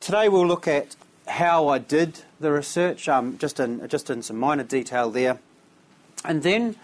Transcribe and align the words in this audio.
Today 0.00 0.30
we'll 0.30 0.46
look 0.46 0.66
at 0.66 0.96
how 1.28 1.68
I 1.68 1.76
did 1.76 2.22
the 2.40 2.50
research, 2.50 3.06
um, 3.06 3.36
just, 3.36 3.60
in, 3.60 3.86
just 3.86 4.08
in 4.08 4.22
some 4.22 4.38
minor 4.38 4.64
detail 4.64 5.10
there. 5.10 5.38
And 6.24 6.42
then, 6.42 6.76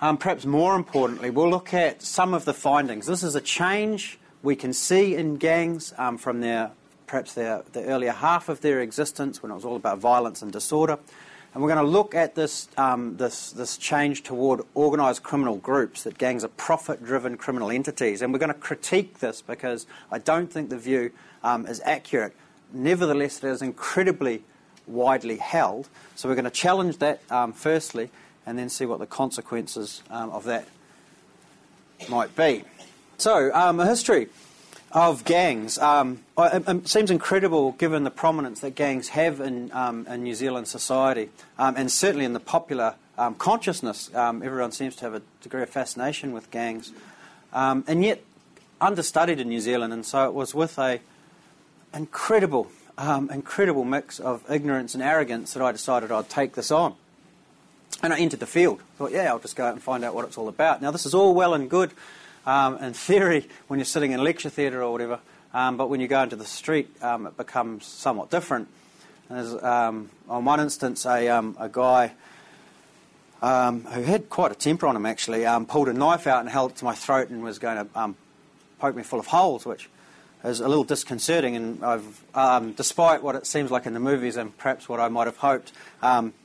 um, 0.00 0.18
perhaps 0.18 0.44
more 0.44 0.74
importantly, 0.74 1.30
we'll 1.30 1.48
look 1.48 1.72
at 1.72 2.02
some 2.02 2.34
of 2.34 2.44
the 2.44 2.52
findings. 2.52 3.06
This 3.06 3.22
is 3.22 3.36
a 3.36 3.40
change 3.40 4.18
we 4.42 4.56
can 4.56 4.72
see 4.72 5.14
in 5.14 5.36
gangs 5.36 5.94
um, 5.96 6.18
from 6.18 6.40
their 6.40 6.72
perhaps 7.06 7.34
their, 7.34 7.62
the 7.72 7.84
earlier 7.84 8.10
half 8.10 8.48
of 8.48 8.62
their 8.62 8.80
existence 8.80 9.44
when 9.44 9.52
it 9.52 9.54
was 9.54 9.64
all 9.64 9.76
about 9.76 9.98
violence 9.98 10.42
and 10.42 10.52
disorder. 10.52 10.98
And 11.54 11.62
we're 11.62 11.72
going 11.72 11.86
to 11.86 11.90
look 11.90 12.16
at 12.16 12.34
this, 12.34 12.68
um, 12.76 13.16
this, 13.16 13.52
this 13.52 13.78
change 13.78 14.24
toward 14.24 14.60
organised 14.74 15.22
criminal 15.22 15.56
groups, 15.56 16.02
that 16.02 16.18
gangs 16.18 16.42
are 16.42 16.48
profit 16.48 17.04
driven 17.04 17.36
criminal 17.36 17.70
entities. 17.70 18.22
And 18.22 18.32
we're 18.32 18.40
going 18.40 18.52
to 18.52 18.58
critique 18.58 19.20
this 19.20 19.40
because 19.40 19.86
I 20.10 20.18
don't 20.18 20.52
think 20.52 20.68
the 20.68 20.78
view 20.78 21.12
um, 21.44 21.64
is 21.66 21.80
accurate. 21.84 22.34
Nevertheless, 22.72 23.42
it 23.42 23.48
is 23.48 23.62
incredibly 23.62 24.42
widely 24.86 25.36
held. 25.36 25.88
So 26.14 26.28
we're 26.28 26.34
going 26.34 26.44
to 26.44 26.50
challenge 26.50 26.98
that 26.98 27.20
um, 27.30 27.52
firstly 27.52 28.10
and 28.44 28.58
then 28.58 28.68
see 28.68 28.86
what 28.86 28.98
the 28.98 29.06
consequences 29.06 30.02
um, 30.10 30.30
of 30.30 30.44
that 30.44 30.66
might 32.08 32.34
be. 32.36 32.64
So, 33.18 33.52
um, 33.54 33.80
a 33.80 33.86
history 33.86 34.28
of 34.92 35.24
gangs. 35.24 35.78
Um, 35.78 36.20
it, 36.38 36.88
seems 36.88 37.10
incredible 37.10 37.72
given 37.72 38.04
the 38.04 38.10
prominence 38.10 38.60
that 38.60 38.74
gangs 38.74 39.08
have 39.08 39.40
in, 39.40 39.72
um, 39.72 40.06
in 40.08 40.22
New 40.22 40.34
Zealand 40.34 40.68
society 40.68 41.30
um, 41.58 41.74
and 41.76 41.90
certainly 41.90 42.24
in 42.24 42.34
the 42.34 42.40
popular 42.40 42.94
consciousness. 43.38 44.10
Everyone 44.14 44.72
seems 44.72 44.94
to 44.96 45.04
have 45.06 45.14
a 45.14 45.22
degree 45.40 45.62
of 45.62 45.70
fascination 45.70 46.32
with 46.32 46.50
gangs. 46.50 46.92
And 47.52 48.04
yet, 48.04 48.22
understudied 48.80 49.40
in 49.40 49.48
New 49.48 49.60
Zealand, 49.60 49.92
and 49.92 50.04
so 50.04 50.26
it 50.26 50.34
was 50.34 50.54
with 50.54 50.78
a 50.78 51.00
incredible, 51.94 52.68
incredible 52.98 53.84
mix 53.84 54.20
of 54.20 54.42
ignorance 54.50 54.94
and 54.94 55.02
arrogance 55.02 55.54
that 55.54 55.62
I 55.62 55.72
decided 55.72 56.12
I'd 56.12 56.28
take 56.28 56.54
this 56.54 56.70
on. 56.70 56.94
And 58.02 58.12
I 58.12 58.18
entered 58.18 58.40
the 58.40 58.46
field. 58.46 58.80
Thought, 58.98 59.12
yeah, 59.12 59.28
I'll 59.28 59.38
just 59.38 59.56
go 59.56 59.64
out 59.64 59.72
and 59.72 59.82
find 59.82 60.04
out 60.04 60.14
what 60.14 60.26
it's 60.26 60.36
all 60.36 60.48
about. 60.48 60.82
Now, 60.82 60.90
this 60.90 61.06
is 61.06 61.14
all 61.14 61.34
well 61.34 61.54
and 61.54 61.70
good 61.70 61.92
um, 62.46 62.78
in 62.78 62.92
theory 62.92 63.48
when 63.68 63.78
you're 63.78 63.84
sitting 63.84 64.12
in 64.12 64.22
lecture 64.22 64.50
theatre 64.50 64.82
or 64.82 64.92
whatever, 64.92 65.20
um, 65.52 65.76
but 65.76 65.88
when 65.88 66.00
you 66.00 66.08
go 66.08 66.22
into 66.22 66.36
the 66.36 66.44
street, 66.44 66.88
um, 67.02 67.26
it 67.26 67.36
becomes 67.36 67.86
somewhat 67.86 68.30
different. 68.30 68.68
Um, 69.28 70.10
on 70.28 70.44
one 70.44 70.60
instance, 70.60 71.04
a, 71.06 71.28
um, 71.28 71.56
a 71.58 71.68
guy 71.68 72.12
um, 73.42 73.82
who 73.84 74.02
had 74.02 74.30
quite 74.30 74.52
a 74.52 74.54
temper 74.54 74.86
on 74.86 74.94
him 74.94 75.06
actually 75.06 75.44
pulled 75.66 75.88
a 75.88 75.92
knife 75.92 76.26
out 76.26 76.40
and 76.40 76.48
held 76.48 76.72
it 76.72 76.76
to 76.78 76.84
my 76.84 76.94
throat 76.94 77.30
and 77.30 77.42
was 77.42 77.58
going 77.58 77.76
to 77.76 78.14
poke 78.78 78.94
me 78.94 79.02
full 79.02 79.18
of 79.18 79.26
holes, 79.26 79.66
which 79.66 79.88
is 80.46 80.60
a 80.60 80.68
little 80.68 80.84
disconcerting. 80.84 81.56
And 81.56 81.84
I've, 81.84 82.76
despite 82.76 83.22
what 83.22 83.34
it 83.34 83.46
seems 83.46 83.70
like 83.70 83.86
in 83.86 83.94
the 83.94 84.00
movies 84.00 84.36
and 84.36 84.56
perhaps 84.56 84.88
what 84.88 85.00
I 85.00 85.08
might 85.08 85.26
have 85.26 85.38
hoped, 85.38 85.72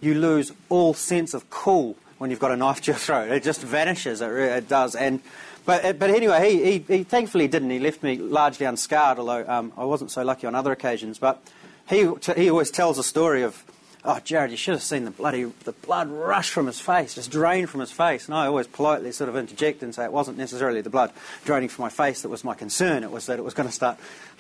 you 0.02 0.16
lose 0.16 0.52
all 0.70 0.94
sense 0.94 1.34
of 1.34 1.50
cool 1.50 1.96
when 2.18 2.30
you've 2.30 2.40
got 2.40 2.52
a 2.52 2.58
knife 2.58 2.82
to 2.82 2.92
your 2.92 3.00
throat. 3.00 3.32
It 3.32 3.44
just 3.44 3.62
vanishes. 3.62 4.22
It, 4.22 4.32
it 4.32 4.68
does. 4.68 4.96
And 4.96 5.22
but, 5.66 5.86
uh, 5.86 5.94
but 5.94 6.10
anyway, 6.10 6.52
he, 6.52 6.64
he, 6.64 6.98
he, 6.98 7.04
thankfully 7.04 7.48
didn't. 7.48 7.70
He 7.70 7.80
left 7.80 8.02
me 8.02 8.18
largely 8.18 8.66
unscarred, 8.66 9.20
although 9.20 9.46
um, 9.48 9.72
I 9.78 9.86
wasn't 9.86 10.12
so 10.12 10.24
lucky 10.24 10.48
on 10.48 10.56
other 10.56 10.72
occasions. 10.72 11.20
But 11.20 11.42
he, 11.88 12.10
he 12.36 12.50
always 12.50 12.72
tells 12.72 12.98
a 12.98 13.04
story 13.04 13.44
of, 13.44 13.64
oh, 14.04 14.20
Jared, 14.24 14.52
you 14.52 14.58
should 14.58 14.74
have 14.74 14.84
seen 14.84 15.06
the 15.06 15.12
bloody 15.12 15.44
the 15.64 15.72
blood 15.72 16.10
rush 16.10 16.50
from 16.50 16.68
his 16.68 16.80
face, 16.80 17.16
just 17.16 17.32
drain 17.32 17.68
from 17.68 17.80
his 17.80 17.92
face. 17.92 18.26
And 18.26 18.36
I 18.36 18.48
always 18.48 18.68
politely 18.68 19.12
sort 19.12 19.30
of 19.30 19.36
interject 19.36 19.84
and 19.84 19.94
say 19.94 20.06
it 20.06 20.12
wasn't 20.12 20.38
necessarily 20.38 20.82
the 20.82 20.90
blood 20.90 21.12
draining 21.46 21.70
from 21.70 21.84
my 21.84 21.90
face 21.90 22.22
that 22.22 22.30
was 22.30 22.44
my 22.44 22.54
concern. 22.54 23.04
It 23.04 23.12
was 23.12 23.26
that 23.28 23.40
it 23.40 23.44
was 23.44 23.54
going 23.54 23.70
to 23.70 23.74
start 23.74 23.98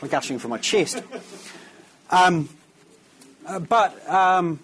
gushing 0.09 0.39
from 0.39 0.51
my 0.51 0.57
chest. 0.57 1.03
Um, 2.13 2.49
uh, 3.47 3.59
but 3.59 4.09
um, 4.09 4.59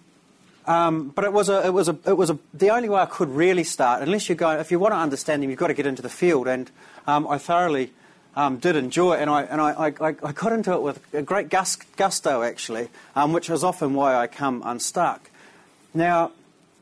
um, 0.66 1.09
but 1.16 1.23
it 1.23 1.31
was 1.31 1.48
a, 1.48 1.66
it 1.66 1.73
was 1.73 1.88
a, 1.88 1.98
it 2.06 2.18
was 2.18 2.30
a, 2.30 2.38
the 2.53 2.72
only 2.72 2.90
way 2.90 3.00
I 3.00 3.06
could 3.06 3.30
really 3.30 3.64
start. 3.64 4.02
Unless 4.02 4.28
you 4.28 4.36
go, 4.36 4.52
if 4.59 4.69
you 4.69 4.80
want 4.80 4.94
to 4.94 4.97
understand 4.97 5.41
them, 5.41 5.50
you've 5.50 5.59
got 5.59 5.68
to 5.68 5.74
get 5.74 5.86
into 5.86 6.02
the 6.02 6.09
field. 6.09 6.47
And 6.47 6.69
um, 7.07 7.25
I 7.25 7.38
thoroughly 7.38 7.94
um, 8.38 8.58
did 8.58 8.75
enjoy 8.75 9.16
it, 9.16 9.22
and 9.22 9.31
I 9.31 9.42
and 9.42 9.59
I, 9.59 9.72
I, 10.00 10.16
I, 10.24 10.31
got 10.31 10.53
into 10.53 10.72
it 10.74 10.81
with 10.84 11.02
a 11.12 11.24
great 11.24 11.50
gusto 11.50 12.44
actually, 12.44 12.90
um, 13.16 13.34
which 13.34 13.50
is 13.50 13.64
often 13.64 13.96
why 13.96 14.16
I 14.16 14.28
come 14.28 14.62
unstuck. 14.64 15.31
Now, 15.92 16.31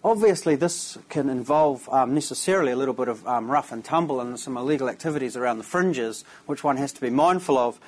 obviously, 0.03 0.57
this 0.57 0.97
can 1.07 1.29
involve 1.29 1.87
um, 1.87 2.13
necessarily 2.13 2.73
a 2.73 2.75
little 2.75 2.93
bit 2.93 3.07
of 3.07 3.25
um, 3.25 3.49
rough 3.49 3.71
and 3.71 3.85
tumble 3.85 4.19
and 4.19 4.37
some 4.37 4.57
illegal 4.57 4.89
activities 4.89 5.37
around 5.37 5.57
the 5.57 5.63
fringes, 5.63 6.25
which 6.45 6.61
one 6.61 6.75
has 6.75 6.91
to 6.91 6.99
be 6.99 7.09
mindful 7.09 7.57
of 7.57 7.79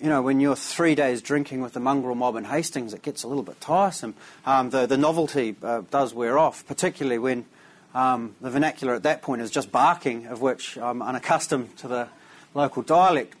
you 0.00 0.08
know, 0.08 0.22
when 0.22 0.38
you're 0.38 0.54
three 0.54 0.94
days 0.94 1.20
drinking 1.20 1.60
with 1.60 1.72
the 1.72 1.80
mongrel 1.80 2.14
mob 2.14 2.36
in 2.36 2.44
Hastings, 2.44 2.94
it 2.94 3.02
gets 3.02 3.24
a 3.24 3.28
little 3.28 3.42
bit 3.42 3.60
tiresome. 3.60 4.14
Um, 4.46 4.70
the, 4.70 4.86
the 4.86 4.96
novelty 4.96 5.56
uh, 5.60 5.82
does 5.90 6.14
wear 6.14 6.38
off, 6.38 6.64
particularly 6.66 7.18
when 7.18 7.46
um, 7.94 8.34
the 8.40 8.50
vernacular 8.50 8.94
at 8.94 9.02
that 9.04 9.22
point 9.22 9.42
is 9.42 9.50
just 9.50 9.72
barking, 9.72 10.26
of 10.26 10.40
which 10.40 10.76
I'm 10.76 11.02
unaccustomed 11.02 11.76
to 11.78 11.88
the 11.88 12.08
local 12.54 12.82
dialect. 12.82 13.34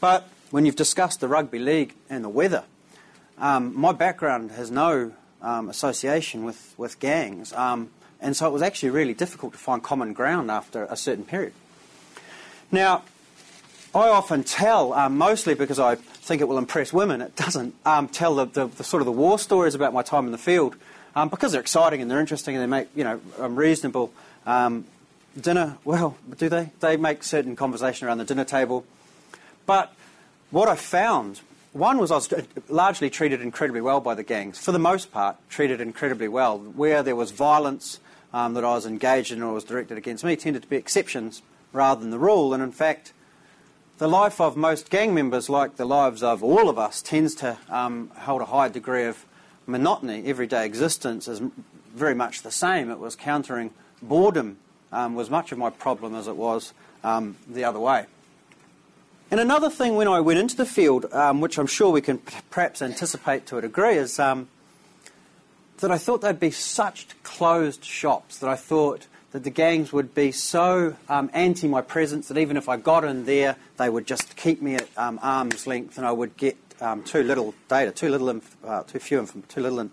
But 0.00 0.28
when 0.50 0.64
you've 0.64 0.76
discussed 0.76 1.20
the 1.20 1.28
rugby 1.28 1.58
league 1.58 1.94
and 2.08 2.24
the 2.24 2.28
weather, 2.28 2.64
um, 3.38 3.78
my 3.78 3.92
background 3.92 4.52
has 4.52 4.70
no 4.70 5.12
um, 5.42 5.68
association 5.68 6.44
with, 6.44 6.74
with 6.76 7.00
gangs, 7.00 7.52
um, 7.52 7.90
and 8.20 8.36
so 8.36 8.46
it 8.46 8.52
was 8.52 8.62
actually 8.62 8.90
really 8.90 9.14
difficult 9.14 9.52
to 9.52 9.58
find 9.58 9.82
common 9.82 10.12
ground 10.12 10.50
after 10.50 10.84
a 10.84 10.96
certain 10.96 11.24
period. 11.24 11.54
Now, 12.70 13.02
I 13.94 14.08
often 14.08 14.44
tell, 14.44 14.92
um, 14.92 15.18
mostly 15.18 15.54
because 15.54 15.80
I 15.80 15.96
think 15.96 16.40
it 16.40 16.44
will 16.44 16.58
impress 16.58 16.92
women, 16.92 17.20
it 17.22 17.34
doesn't, 17.34 17.74
um, 17.84 18.08
tell 18.08 18.36
the, 18.36 18.44
the, 18.44 18.66
the, 18.66 18.84
sort 18.84 19.00
of 19.00 19.06
the 19.06 19.12
war 19.12 19.38
stories 19.38 19.74
about 19.74 19.92
my 19.92 20.02
time 20.02 20.26
in 20.26 20.32
the 20.32 20.38
field 20.38 20.76
um, 21.14 21.28
because 21.28 21.52
they're 21.52 21.60
exciting 21.60 22.02
and 22.02 22.10
they're 22.10 22.20
interesting 22.20 22.54
and 22.56 22.62
they 22.62 22.66
make, 22.66 22.88
you 22.94 23.04
know, 23.04 23.20
um, 23.38 23.56
reasonable 23.56 24.12
um, 24.46 24.84
dinner. 25.40 25.78
Well, 25.84 26.16
do 26.36 26.48
they? 26.48 26.70
They 26.80 26.96
make 26.96 27.22
certain 27.22 27.56
conversation 27.56 28.06
around 28.06 28.18
the 28.18 28.24
dinner 28.24 28.44
table. 28.44 28.84
But 29.66 29.92
what 30.50 30.68
I 30.68 30.76
found, 30.76 31.40
one 31.72 31.98
was 31.98 32.10
I 32.10 32.16
was 32.16 32.32
largely 32.68 33.10
treated 33.10 33.40
incredibly 33.40 33.80
well 33.80 34.00
by 34.00 34.14
the 34.14 34.22
gangs, 34.22 34.58
for 34.58 34.72
the 34.72 34.78
most 34.78 35.12
part, 35.12 35.36
treated 35.48 35.80
incredibly 35.80 36.28
well. 36.28 36.58
Where 36.58 37.02
there 37.02 37.16
was 37.16 37.30
violence 37.30 38.00
um, 38.32 38.54
that 38.54 38.64
I 38.64 38.74
was 38.74 38.86
engaged 38.86 39.32
in 39.32 39.42
or 39.42 39.52
was 39.52 39.64
directed 39.64 39.98
against 39.98 40.24
me 40.24 40.36
tended 40.36 40.62
to 40.62 40.68
be 40.68 40.76
exceptions 40.76 41.42
rather 41.72 42.00
than 42.00 42.10
the 42.10 42.18
rule. 42.18 42.54
And 42.54 42.62
in 42.62 42.72
fact, 42.72 43.12
the 43.98 44.08
life 44.08 44.40
of 44.40 44.56
most 44.56 44.90
gang 44.90 45.14
members, 45.14 45.48
like 45.48 45.76
the 45.76 45.84
lives 45.84 46.22
of 46.22 46.42
all 46.42 46.68
of 46.68 46.78
us, 46.78 47.02
tends 47.02 47.34
to 47.36 47.58
um, 47.68 48.10
hold 48.20 48.40
a 48.42 48.46
high 48.46 48.68
degree 48.68 49.04
of 49.04 49.24
monotony. 49.66 50.24
Everyday 50.26 50.64
existence 50.64 51.28
is 51.28 51.42
very 51.94 52.14
much 52.14 52.42
the 52.42 52.50
same. 52.50 52.90
It 52.90 52.98
was 52.98 53.16
countering 53.16 53.70
boredom 54.02 54.58
um, 54.92 55.14
was 55.14 55.30
much 55.30 55.52
of 55.52 55.58
my 55.58 55.70
problem 55.70 56.14
as 56.14 56.26
it 56.26 56.36
was 56.36 56.72
um, 57.04 57.36
the 57.48 57.64
other 57.64 57.78
way. 57.80 58.06
And 59.30 59.38
another 59.38 59.70
thing 59.70 59.94
when 59.94 60.08
I 60.08 60.20
went 60.20 60.40
into 60.40 60.56
the 60.56 60.66
field, 60.66 61.06
um, 61.12 61.40
which 61.40 61.58
I'm 61.58 61.68
sure 61.68 61.90
we 61.90 62.00
can 62.00 62.18
perhaps 62.50 62.82
anticipate 62.82 63.46
to 63.46 63.58
a 63.58 63.60
degree, 63.60 63.94
is 63.94 64.18
um, 64.18 64.48
that 65.78 65.92
I 65.92 65.98
thought 65.98 66.20
they'd 66.20 66.40
be 66.40 66.50
such 66.50 67.06
closed 67.22 67.84
shops 67.84 68.38
that 68.38 68.50
I 68.50 68.56
thought 68.56 69.06
that 69.30 69.44
the 69.44 69.50
gangs 69.50 69.92
would 69.92 70.14
be 70.14 70.32
so 70.32 70.96
um, 71.08 71.30
anti 71.32 71.68
my 71.68 71.80
presence 71.80 72.26
that 72.26 72.38
even 72.38 72.56
if 72.56 72.68
I 72.68 72.76
got 72.76 73.04
in 73.04 73.24
there, 73.24 73.54
they 73.76 73.88
would 73.88 74.04
just 74.04 74.36
keep 74.36 74.60
me 74.60 74.74
at 74.74 74.88
um, 74.96 75.20
arm's 75.22 75.64
length, 75.66 75.96
and 75.96 76.06
I 76.06 76.10
would 76.10 76.36
get 76.36 76.56
um, 76.80 77.02
too 77.02 77.22
little 77.22 77.54
data, 77.68 77.92
too 77.92 78.08
little, 78.08 78.28
inf- 78.30 78.56
uh, 78.64 78.82
too 78.84 78.98
few, 78.98 79.18
inf- 79.18 79.48
too 79.48 79.60
little, 79.60 79.80
in- 79.80 79.90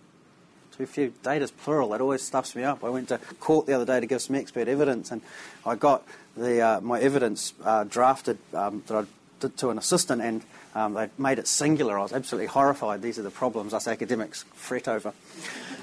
too 0.77 0.85
few. 0.85 1.13
Data's 1.23 1.51
plural. 1.51 1.93
It 1.93 2.01
always 2.01 2.21
stuffs 2.21 2.55
me 2.55 2.63
up. 2.63 2.83
I 2.83 2.89
went 2.89 3.09
to 3.09 3.17
court 3.39 3.65
the 3.65 3.73
other 3.73 3.85
day 3.85 3.99
to 3.99 4.05
give 4.05 4.21
some 4.21 4.35
expert 4.35 4.67
evidence, 4.67 5.11
and 5.11 5.21
I 5.65 5.75
got 5.75 6.03
the 6.35 6.61
uh, 6.61 6.81
my 6.81 6.99
evidence 6.99 7.53
uh, 7.63 7.83
drafted 7.83 8.37
um, 8.53 8.83
that 8.87 8.95
I 8.95 9.05
did 9.39 9.57
to 9.57 9.69
an 9.69 9.77
assistant, 9.77 10.21
and 10.21 10.43
um, 10.75 10.93
they 10.93 11.09
made 11.17 11.39
it 11.39 11.47
singular. 11.47 11.97
I 11.97 12.03
was 12.03 12.13
absolutely 12.13 12.47
horrified. 12.47 13.01
These 13.01 13.17
are 13.17 13.23
the 13.23 13.31
problems 13.31 13.73
us 13.73 13.87
academics 13.87 14.43
fret 14.53 14.87
over. 14.87 15.13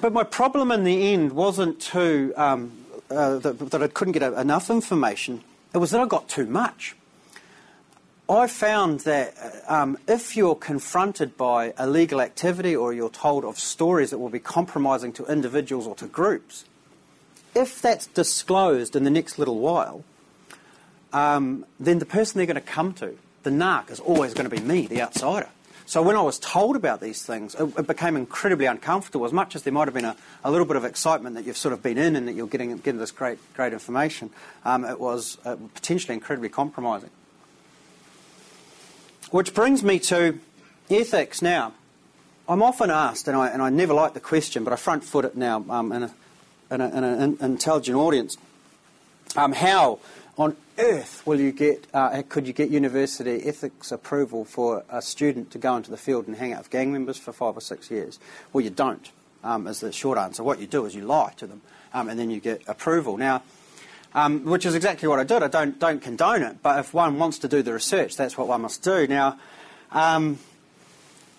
But 0.01 0.13
my 0.13 0.25
problem 0.25 0.71
in 0.71 0.85
the 0.85 1.13
end 1.13 1.33
wasn't 1.33 1.95
um, 2.37 2.73
uh, 3.11 3.39
that, 3.39 3.59
that, 3.71 3.83
I 3.83 3.89
couldn't 3.89 4.13
get 4.13 4.23
enough 4.23 4.71
information, 4.71 5.43
it 5.73 5.79
was 5.79 5.91
that 5.91 6.01
I 6.01 6.07
got 6.07 6.29
too 6.29 6.47
much. 6.47 6.95
I 8.29 8.47
found 8.47 9.01
that 9.01 9.35
um, 9.69 9.99
if 10.09 10.35
you're 10.35 10.55
confronted 10.55 11.37
by 11.37 11.75
illegal 11.79 12.23
activity 12.23 12.75
or 12.75 12.95
you're 12.95 13.11
told 13.11 13.45
of 13.45 13.59
stories 13.59 14.11
that 14.11 14.19
will 14.19 14.31
be 14.31 14.39
compromising 14.39 15.13
to 15.15 15.27
individuals 15.27 15.87
or 15.87 15.95
to 15.97 16.07
groups, 16.07 16.65
if 17.55 17.83
that's 17.83 18.07
disclosed 18.07 18.97
in 18.97 19.05
the 19.05 19.11
next 19.11 19.39
little 19.39 19.59
while, 19.59 20.05
um, 21.13 21.67
then 21.79 21.99
the 21.99 22.07
person 22.07 22.39
they're 22.39 22.47
going 22.47 22.55
to 22.55 22.63
come 22.63 22.95
to, 22.95 23.17
the 23.43 23.51
narc, 23.51 23.91
is 23.91 24.01
always 24.01 24.33
going 24.33 24.49
to 24.49 24.57
be 24.57 24.63
me, 24.63 24.87
the 24.87 25.03
outsider. 25.03 25.49
So 25.85 26.01
when 26.03 26.17
I 26.17 26.23
was 26.23 26.39
told 26.39 26.77
about 26.77 27.03
these 27.03 27.23
things, 27.23 27.55
it, 27.55 27.79
it, 27.79 27.87
became 27.87 28.17
incredibly 28.17 28.65
uncomfortable. 28.65 29.27
As 29.27 29.35
much 29.35 29.55
as 29.55 29.65
there 29.65 29.73
might 29.73 29.87
have 29.87 29.93
been 29.93 30.07
a, 30.07 30.17
a, 30.43 30.51
little 30.51 30.67
bit 30.67 30.77
of 30.77 30.85
excitement 30.87 31.37
that 31.37 31.45
you've 31.45 31.59
sort 31.59 31.75
of 31.75 31.83
been 31.83 31.99
in 31.99 32.17
and 32.17 32.27
that 32.27 32.33
you're 32.33 32.47
getting, 32.47 32.75
getting 32.79 32.99
this 32.99 33.11
great, 33.11 33.39
great 33.53 33.75
information, 33.75 34.31
um, 34.65 34.87
it 34.87 34.99
was 34.99 35.37
uh, 35.45 35.57
potentially 35.75 36.15
incredibly 36.15 36.49
compromising. 36.49 37.11
Which 39.31 39.55
brings 39.55 39.83
me 39.83 39.99
to 40.01 40.39
ethics 40.91 41.43
now. 41.43 41.73
I'm 42.49 42.63
often 42.63 42.91
asked, 42.91 43.27
and 43.27 43.37
I, 43.37 43.49
and 43.49 43.63
I 43.63 43.71
never 43.71 43.95
like 43.95 44.13
the 44.15 44.21
question, 44.21 44.65
but 44.65 44.73
I 44.73 44.77
front 44.77 45.03
foot 45.03 45.25
it 45.25 45.37
now 45.37 45.65
um, 45.71 45.93
in, 45.93 46.03
a, 46.05 46.15
in, 46.71 46.81
a, 46.81 46.89
in 46.89 47.05
an 47.05 47.39
intelligent 47.41 47.97
audience. 47.97 48.37
Um, 49.35 49.53
how 49.53 49.99
on 50.37 50.57
earth 50.79 51.23
will 51.27 51.41
you 51.41 51.53
get, 51.53 51.87
uh, 51.95 52.23
could 52.29 52.47
you 52.47 52.53
get 52.53 52.69
university 52.71 53.43
ethics 53.47 53.91
approval 53.91 54.45
for 54.45 54.85
a 54.91 55.01
student 55.01 55.51
to 55.53 55.59
go 55.59 55.77
into 55.77 55.91
the 55.91 55.97
field 55.97 56.27
and 56.27 56.37
hang 56.37 56.53
out 56.53 56.59
with 56.59 56.71
gang 56.71 56.93
members 56.93 57.17
for 57.17 57.33
five 57.33 57.57
or 57.57 57.61
six 57.61 57.91
years? 57.91 58.19
Well, 58.53 58.63
you 58.63 58.71
don't, 58.71 59.11
um, 59.43 59.67
is 59.67 59.81
the 59.81 59.91
short 59.91 60.19
answer. 60.19 60.43
What 60.43 60.61
you 60.61 60.67
do 60.67 60.85
is 60.85 60.95
you 60.95 61.05
lie 61.05 61.33
to 61.39 61.47
them, 61.47 61.63
um, 61.95 62.09
and 62.09 62.21
then 62.21 62.31
you 62.31 62.41
get 62.41 62.63
approval. 62.69 63.17
Now, 63.17 63.43
um, 64.15 64.45
which 64.45 64.65
is 64.65 64.75
exactly 64.75 65.09
what 65.09 65.19
I 65.19 65.25
did. 65.25 65.43
I 65.43 65.49
don't, 65.49 65.79
don't 65.79 66.01
condone 66.01 66.43
it, 66.43 66.63
but 66.63 66.79
if 66.79 66.95
one 66.95 67.19
wants 67.19 67.39
to 67.41 67.49
do 67.49 67.63
the 67.63 67.73
research, 67.73 68.17
that's 68.17 68.39
what 68.39 68.49
one 68.49 68.63
must 68.63 68.83
do. 68.83 69.07
Now, 69.07 69.39
um, 69.91 70.39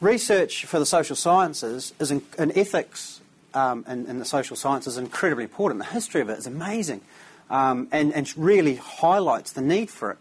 research 0.01 0.65
for 0.65 0.79
the 0.79 0.85
social 0.85 1.15
sciences 1.15 1.93
is 1.99 2.11
in, 2.11 2.21
in 2.37 2.57
ethics 2.57 3.21
um, 3.55 3.85
in, 3.87 4.05
in, 4.07 4.19
the 4.19 4.25
social 4.25 4.55
sciences 4.55 4.93
is 4.93 4.97
incredibly 4.97 5.45
important. 5.45 5.79
The 5.79 5.89
history 5.89 6.21
of 6.21 6.29
it 6.29 6.37
is 6.37 6.45
amazing 6.45 7.01
um, 7.49 7.87
and, 7.91 8.13
and 8.13 8.37
really 8.37 8.75
highlights 8.75 9.53
the 9.53 9.61
need 9.61 9.89
for 9.89 10.11
it. 10.11 10.17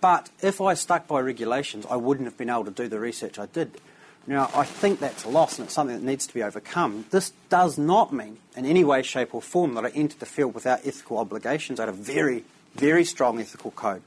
But 0.00 0.30
if 0.42 0.60
I 0.60 0.74
stuck 0.74 1.06
by 1.06 1.20
regulations, 1.20 1.86
I 1.88 1.96
wouldn't 1.96 2.26
have 2.26 2.36
been 2.36 2.50
able 2.50 2.64
to 2.64 2.72
do 2.72 2.88
the 2.88 2.98
research 2.98 3.38
I 3.38 3.46
did. 3.46 3.80
Now, 4.28 4.50
I 4.54 4.64
think 4.64 5.00
that's 5.00 5.24
a 5.24 5.30
loss 5.30 5.58
and 5.58 5.64
it's 5.64 5.74
something 5.74 5.96
that 5.96 6.04
needs 6.04 6.26
to 6.26 6.34
be 6.34 6.42
overcome. 6.42 7.06
This 7.10 7.32
does 7.48 7.78
not 7.78 8.12
mean 8.12 8.36
in 8.54 8.66
any 8.66 8.84
way, 8.84 9.02
shape, 9.02 9.34
or 9.34 9.40
form 9.40 9.72
that 9.74 9.86
I 9.86 9.88
entered 9.88 10.20
the 10.20 10.26
field 10.26 10.52
without 10.52 10.80
ethical 10.84 11.16
obligations. 11.16 11.80
I 11.80 11.84
had 11.84 11.88
a 11.88 11.92
very, 11.92 12.44
very 12.74 13.06
strong 13.06 13.40
ethical 13.40 13.70
code. 13.70 14.02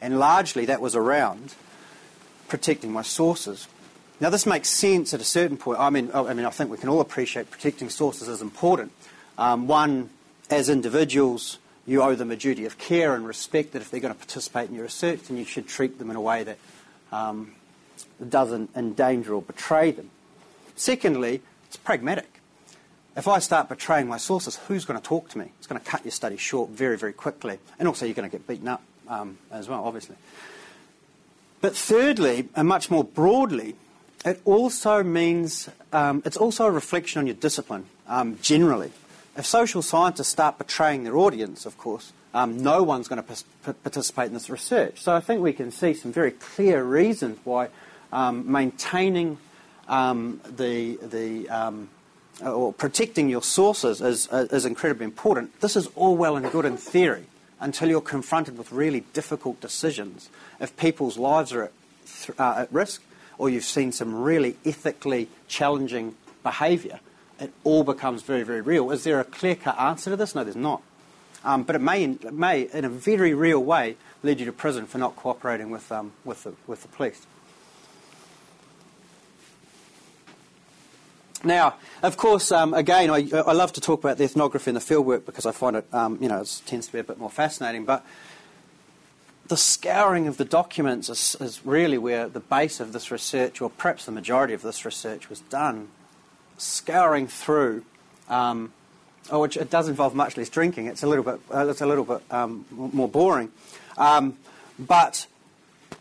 And 0.00 0.20
largely 0.20 0.64
that 0.66 0.80
was 0.80 0.94
around 0.94 1.56
protecting 2.46 2.92
my 2.92 3.02
sources. 3.02 3.66
Now, 4.20 4.30
this 4.30 4.46
makes 4.46 4.68
sense 4.68 5.12
at 5.12 5.20
a 5.20 5.24
certain 5.24 5.56
point. 5.56 5.80
I 5.80 5.90
mean, 5.90 6.08
I 6.14 6.34
mean, 6.34 6.46
I 6.46 6.50
think 6.50 6.70
we 6.70 6.78
can 6.78 6.88
all 6.88 7.00
appreciate 7.00 7.50
protecting 7.50 7.90
sources 7.90 8.28
is 8.28 8.40
important. 8.40 8.92
Um, 9.36 9.66
one, 9.66 10.10
as 10.50 10.68
individuals, 10.68 11.58
you 11.84 12.00
owe 12.00 12.14
them 12.14 12.30
a 12.30 12.36
duty 12.36 12.64
of 12.64 12.78
care 12.78 13.16
and 13.16 13.26
respect 13.26 13.72
that 13.72 13.82
if 13.82 13.90
they're 13.90 13.98
going 13.98 14.14
to 14.14 14.18
participate 14.18 14.68
in 14.68 14.76
your 14.76 14.84
research, 14.84 15.22
then 15.22 15.36
you 15.36 15.44
should 15.44 15.66
treat 15.66 15.98
them 15.98 16.10
in 16.10 16.16
a 16.16 16.20
way 16.20 16.44
that 16.44 16.58
um, 17.10 17.54
doesn't 18.28 18.70
endanger 18.74 19.34
or 19.34 19.42
betray 19.42 19.90
them. 19.90 20.10
Secondly, 20.76 21.42
it's 21.66 21.76
pragmatic. 21.76 22.40
If 23.16 23.28
I 23.28 23.38
start 23.38 23.68
betraying 23.68 24.08
my 24.08 24.16
sources, 24.16 24.56
who's 24.66 24.84
going 24.84 25.00
to 25.00 25.06
talk 25.06 25.28
to 25.30 25.38
me? 25.38 25.52
It's 25.58 25.68
going 25.68 25.80
to 25.80 25.86
cut 25.86 26.04
your 26.04 26.10
study 26.10 26.36
short 26.36 26.70
very, 26.70 26.98
very 26.98 27.12
quickly. 27.12 27.58
And 27.78 27.86
also, 27.86 28.06
you're 28.06 28.14
going 28.14 28.28
to 28.28 28.36
get 28.36 28.46
beaten 28.46 28.66
up 28.66 28.82
um, 29.08 29.38
as 29.52 29.68
well, 29.68 29.84
obviously. 29.84 30.16
But 31.60 31.76
thirdly, 31.76 32.48
and 32.56 32.66
much 32.66 32.90
more 32.90 33.04
broadly, 33.04 33.76
it 34.24 34.40
also 34.44 35.02
means 35.02 35.68
um, 35.92 36.22
it's 36.24 36.36
also 36.36 36.66
a 36.66 36.70
reflection 36.70 37.20
on 37.20 37.26
your 37.26 37.36
discipline 37.36 37.86
um, 38.08 38.38
generally. 38.42 38.90
If 39.36 39.46
social 39.46 39.82
scientists 39.82 40.28
start 40.28 40.58
betraying 40.58 41.04
their 41.04 41.16
audience, 41.16 41.66
of 41.66 41.78
course, 41.78 42.12
um, 42.34 42.58
no 42.58 42.82
one's 42.82 43.08
going 43.08 43.22
to 43.22 43.74
participate 43.82 44.26
in 44.26 44.34
this 44.34 44.50
research. 44.50 45.00
So 45.00 45.14
I 45.14 45.20
think 45.20 45.40
we 45.40 45.52
can 45.52 45.70
see 45.70 45.94
some 45.94 46.12
very 46.12 46.32
clear 46.32 46.82
reasons 46.82 47.38
why 47.44 47.68
um, 48.12 48.50
maintaining 48.50 49.38
um, 49.88 50.40
the, 50.44 50.96
the 50.96 51.48
um, 51.48 51.88
or 52.44 52.72
protecting 52.72 53.28
your 53.28 53.42
sources 53.42 54.00
is, 54.00 54.28
is 54.32 54.64
incredibly 54.64 55.04
important. 55.04 55.60
This 55.60 55.76
is 55.76 55.86
all 55.94 56.16
well 56.16 56.36
and 56.36 56.50
good 56.50 56.64
in 56.64 56.76
theory 56.76 57.26
until 57.60 57.88
you're 57.88 58.00
confronted 58.00 58.58
with 58.58 58.72
really 58.72 59.04
difficult 59.12 59.60
decisions. 59.60 60.28
If 60.60 60.76
people's 60.76 61.16
lives 61.16 61.52
are 61.52 61.64
at, 61.64 61.72
uh, 62.38 62.54
at 62.62 62.72
risk, 62.72 63.02
or 63.38 63.48
you've 63.48 63.64
seen 63.64 63.92
some 63.92 64.22
really 64.22 64.56
ethically 64.64 65.28
challenging 65.48 66.14
behaviour, 66.42 67.00
it 67.38 67.52
all 67.62 67.84
becomes 67.84 68.22
very, 68.22 68.42
very 68.42 68.60
real. 68.60 68.90
Is 68.90 69.04
there 69.04 69.20
a 69.20 69.24
clear 69.24 69.54
cut 69.54 69.78
answer 69.80 70.10
to 70.10 70.16
this? 70.16 70.34
No, 70.34 70.44
there's 70.44 70.56
not. 70.56 70.82
Um, 71.44 71.62
but 71.62 71.76
it 71.76 71.80
may, 71.80 72.04
it 72.04 72.32
may, 72.32 72.62
in 72.72 72.84
a 72.84 72.88
very 72.88 73.34
real 73.34 73.62
way, 73.62 73.96
lead 74.22 74.40
you 74.40 74.46
to 74.46 74.52
prison 74.52 74.86
for 74.86 74.98
not 74.98 75.14
cooperating 75.14 75.70
with, 75.70 75.92
um, 75.92 76.12
with, 76.24 76.44
the, 76.44 76.54
with 76.66 76.82
the 76.82 76.88
police. 76.88 77.26
Now, 81.44 81.74
of 82.02 82.16
course, 82.16 82.50
um, 82.50 82.72
again, 82.72 83.10
I, 83.10 83.28
I, 83.34 83.52
love 83.52 83.74
to 83.74 83.80
talk 83.80 84.02
about 84.02 84.16
the 84.16 84.24
ethnography 84.24 84.70
and 84.70 84.76
the 84.76 84.80
fieldwork 84.80 85.26
because 85.26 85.44
I 85.44 85.52
find 85.52 85.76
it, 85.76 85.86
um, 85.92 86.16
you 86.20 86.28
know, 86.28 86.40
it 86.40 86.62
tends 86.64 86.86
to 86.86 86.92
be 86.92 86.98
a 87.00 87.04
bit 87.04 87.18
more 87.18 87.28
fascinating. 87.28 87.84
But 87.84 88.04
the 89.48 89.56
scouring 89.58 90.26
of 90.26 90.38
the 90.38 90.46
documents 90.46 91.10
is, 91.10 91.36
is, 91.40 91.60
really 91.66 91.98
where 91.98 92.28
the 92.28 92.40
base 92.40 92.80
of 92.80 92.94
this 92.94 93.10
research, 93.10 93.60
or 93.60 93.68
perhaps 93.68 94.06
the 94.06 94.12
majority 94.12 94.54
of 94.54 94.62
this 94.62 94.86
research, 94.86 95.28
was 95.28 95.40
done 95.40 95.88
scouring 96.56 97.26
through, 97.26 97.84
um, 98.28 98.72
oh, 99.30 99.40
which 99.40 99.56
it 99.56 99.70
does 99.70 99.88
involve 99.88 100.14
much 100.14 100.36
less 100.36 100.48
drinking. 100.48 100.86
It's 100.86 101.02
a 101.02 101.06
little 101.06 101.24
bit, 101.24 101.40
uh, 101.52 101.66
it's 101.68 101.80
a 101.80 101.86
little 101.86 102.04
bit 102.04 102.22
um, 102.30 102.64
more 102.70 103.08
boring. 103.08 103.52
Um, 103.96 104.36
but 104.78 105.26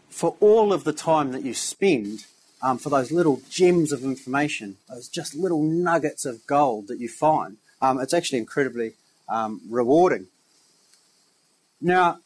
for 0.10 0.36
all 0.40 0.74
of 0.74 0.84
the 0.84 0.94
time 0.94 1.31
that 1.31 1.44
you 1.44 1.54
spend, 1.54 2.25
um, 2.62 2.78
for 2.78 2.90
those 2.90 3.12
little 3.12 3.42
gems 3.50 3.92
of 3.92 4.04
information, 4.04 4.78
those 4.90 5.08
just 5.08 5.36
little 5.36 5.62
nuggets 5.62 6.25
of 6.25 6.46
gold 6.48 6.88
that 6.88 7.00
you 7.00 7.10
find, 7.10 7.58
um, 7.81 8.00
it's 8.00 8.14
actually 8.14 8.40
incredibly 8.40 8.94
um, 9.28 9.62
rewarding. 9.70 10.28
Now, 11.81 12.20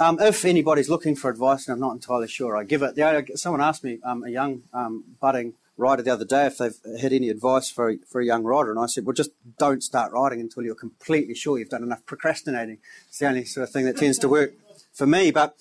um, 0.00 0.18
if 0.20 0.44
anybody's 0.44 0.88
looking 0.88 1.14
for 1.14 1.30
advice, 1.30 1.68
and 1.68 1.74
I'm 1.74 1.80
not 1.80 1.92
entirely 1.92 2.26
sure, 2.26 2.56
I 2.56 2.64
give 2.64 2.82
it. 2.82 3.38
someone 3.38 3.60
asked 3.60 3.84
me, 3.84 4.00
um, 4.04 4.24
a 4.24 4.30
young 4.30 4.62
um, 4.72 5.04
budding 5.20 5.54
writer 5.76 6.02
the 6.02 6.12
other 6.12 6.24
day 6.24 6.46
if 6.46 6.58
they've 6.58 6.76
had 7.00 7.12
any 7.12 7.28
advice 7.28 7.70
for 7.70 7.90
a, 7.90 7.98
for 8.08 8.20
a 8.20 8.24
young 8.24 8.44
writer, 8.44 8.70
and 8.70 8.78
I 8.78 8.86
said, 8.86 9.04
well, 9.04 9.14
just 9.14 9.30
don't 9.58 9.82
start 9.82 10.12
writing 10.12 10.40
until 10.40 10.62
you're 10.62 10.74
completely 10.74 11.34
sure 11.34 11.58
you've 11.58 11.68
done 11.68 11.82
enough 11.82 12.04
procrastinating. 12.06 12.78
It's 13.08 13.18
the 13.18 13.26
only 13.26 13.44
sort 13.44 13.66
of 13.66 13.72
thing 13.72 13.84
that 13.86 13.96
tends 13.96 14.18
to 14.18 14.28
work 14.28 14.54
for 14.92 15.06
me. 15.06 15.30
But 15.30 15.56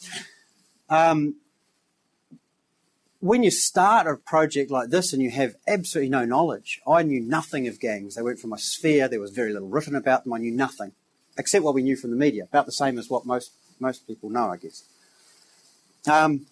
um, 0.89 1.36
when 3.19 3.42
you 3.42 3.51
start 3.51 4.06
a 4.06 4.15
project 4.18 4.69
like 4.69 4.89
this 4.89 5.13
and 5.13 5.21
you 5.21 5.31
have 5.31 5.56
absolutely 5.68 6.10
no 6.10 6.25
knowledge, 6.25 6.81
I 6.88 7.04
knew 7.04 7.21
nothing 7.21 7.68
of 7.68 7.80
gangs. 7.80 8.15
They 8.15 8.21
weren't 8.21 8.39
from 8.39 8.51
my 8.51 8.57
sphere. 8.57 9.07
There 9.07 9.19
was 9.19 9.31
very 9.31 9.54
little 9.54 9.69
written 9.69 9.95
about 9.95 10.24
them. 10.24 10.33
I 10.33 10.39
knew 10.39 10.51
nothing, 10.51 10.92
except 11.38 11.63
what 11.63 11.74
we 11.74 11.83
knew 11.83 11.95
from 11.95 12.12
the 12.12 12.18
media, 12.18 12.44
about 12.44 12.65
the 12.65 12.71
same 12.71 13.00
as 13.00 13.10
what 13.10 13.25
most 13.25 13.51
most 13.80 14.06
people 14.07 14.30
know, 14.30 14.51
I 14.51 14.57
guess. 14.57 14.83
Um, 16.06 16.45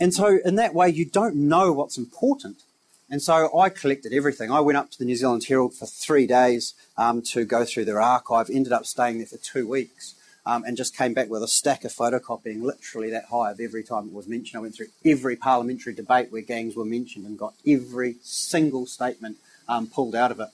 and 0.00 0.14
so, 0.14 0.38
in 0.44 0.54
that 0.56 0.74
way, 0.74 0.88
you 0.88 1.04
don't 1.04 1.34
know 1.34 1.72
what's 1.72 1.98
important. 1.98 2.62
And 3.10 3.22
so 3.22 3.56
I 3.58 3.70
collected 3.70 4.12
everything. 4.12 4.50
I 4.50 4.60
went 4.60 4.76
up 4.76 4.90
to 4.90 4.98
the 4.98 5.06
New 5.06 5.16
Zealand 5.16 5.44
Herald 5.44 5.74
for 5.74 5.86
three 5.86 6.26
days 6.26 6.74
um, 6.98 7.22
to 7.22 7.44
go 7.44 7.64
through 7.64 7.86
their 7.86 8.00
archive, 8.00 8.50
ended 8.50 8.72
up 8.72 8.84
staying 8.84 9.18
there 9.18 9.26
for 9.26 9.38
two 9.38 9.66
weeks, 9.66 10.14
um, 10.44 10.62
and 10.64 10.76
just 10.76 10.96
came 10.96 11.14
back 11.14 11.30
with 11.30 11.42
a 11.42 11.48
stack 11.48 11.84
of 11.84 11.92
photocopying, 11.92 12.62
literally 12.62 13.10
that 13.10 13.26
high 13.26 13.50
of 13.50 13.60
every 13.60 13.82
time 13.82 14.08
it 14.08 14.12
was 14.12 14.28
mentioned. 14.28 14.58
I 14.58 14.62
went 14.62 14.74
through 14.74 14.88
every 15.06 15.36
parliamentary 15.36 15.94
debate 15.94 16.30
where 16.30 16.42
gangs 16.42 16.76
were 16.76 16.84
mentioned 16.84 17.24
and 17.24 17.38
got 17.38 17.54
every 17.66 18.16
single 18.22 18.84
statement 18.84 19.38
um, 19.68 19.86
pulled 19.86 20.14
out 20.14 20.30
of 20.30 20.40
it. 20.40 20.48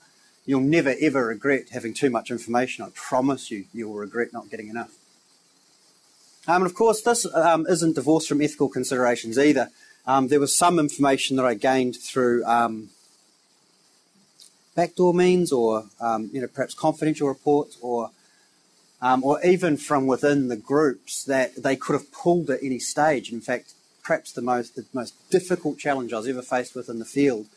You'll 0.45 0.61
never 0.61 0.95
ever 1.01 1.25
regret 1.27 1.69
having 1.71 1.93
too 1.93 2.09
much 2.09 2.31
information. 2.31 2.85
I 2.85 2.89
promise 2.93 3.51
you, 3.51 3.65
you'll 3.73 3.95
regret 3.95 4.31
not 4.31 4.49
getting 4.49 4.69
enough. 4.69 4.91
Um, 6.47 6.61
and 6.61 6.65
of 6.65 6.75
course, 6.75 7.01
this 7.01 7.25
um, 7.33 7.65
isn't 7.67 7.95
divorced 7.95 8.29
from 8.29 8.41
ethical 8.41 8.69
considerations 8.69 9.37
either. 9.37 9.69
Um, 10.05 10.27
there 10.27 10.39
was 10.39 10.55
some 10.55 10.77
information 10.77 11.37
that 11.37 11.45
I 11.45 11.55
gained 11.55 11.95
through 11.95 12.45
um, 12.45 12.89
backdoor 14.75 15.13
means, 15.13 15.51
or 15.51 15.85
um, 15.99 16.29
you 16.31 16.41
know, 16.41 16.47
perhaps 16.47 16.75
confidential 16.75 17.27
reports, 17.27 17.77
or 17.81 18.11
um, 19.01 19.23
or 19.23 19.43
even 19.43 19.77
from 19.77 20.05
within 20.05 20.47
the 20.47 20.55
groups 20.55 21.23
that 21.23 21.61
they 21.61 21.75
could 21.75 21.93
have 21.93 22.11
pulled 22.11 22.49
at 22.49 22.61
any 22.61 22.79
stage. 22.79 23.31
In 23.31 23.41
fact, 23.41 23.73
perhaps 24.03 24.31
the 24.31 24.41
most 24.41 24.75
the 24.75 24.85
most 24.93 25.13
difficult 25.31 25.79
challenge 25.79 26.13
I 26.13 26.17
was 26.17 26.27
ever 26.27 26.43
faced 26.43 26.75
with 26.75 26.89
in 26.89 26.99
the 26.99 27.05
field 27.05 27.47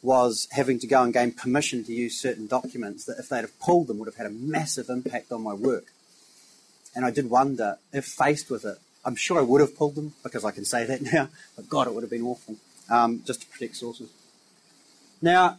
was 0.00 0.48
having 0.52 0.78
to 0.78 0.86
go 0.86 1.02
and 1.02 1.12
gain 1.12 1.32
permission 1.32 1.84
to 1.84 1.92
use 1.92 2.18
certain 2.18 2.46
documents 2.46 3.04
that, 3.04 3.18
if 3.18 3.28
they'd 3.28 3.38
have 3.38 3.58
pulled 3.58 3.88
them, 3.88 3.98
would 3.98 4.08
have 4.08 4.14
had 4.14 4.26
a 4.26 4.30
massive 4.30 4.88
impact 4.88 5.32
on 5.32 5.42
my 5.42 5.52
work. 5.52 5.92
And 6.94 7.04
I 7.04 7.10
did 7.10 7.30
wonder 7.30 7.78
if 7.92 8.04
faced 8.04 8.50
with 8.50 8.64
it, 8.64 8.78
I'm 9.04 9.14
sure 9.14 9.38
I 9.38 9.42
would 9.42 9.60
have 9.60 9.76
pulled 9.76 9.94
them 9.94 10.14
because 10.22 10.44
I 10.44 10.50
can 10.50 10.64
say 10.64 10.84
that 10.84 11.02
now, 11.12 11.28
but 11.56 11.68
God, 11.68 11.86
it 11.86 11.94
would 11.94 12.02
have 12.02 12.10
been 12.10 12.22
awful 12.22 12.56
um, 12.90 13.22
just 13.24 13.42
to 13.42 13.46
protect 13.46 13.76
sources. 13.76 14.10
Now, 15.20 15.58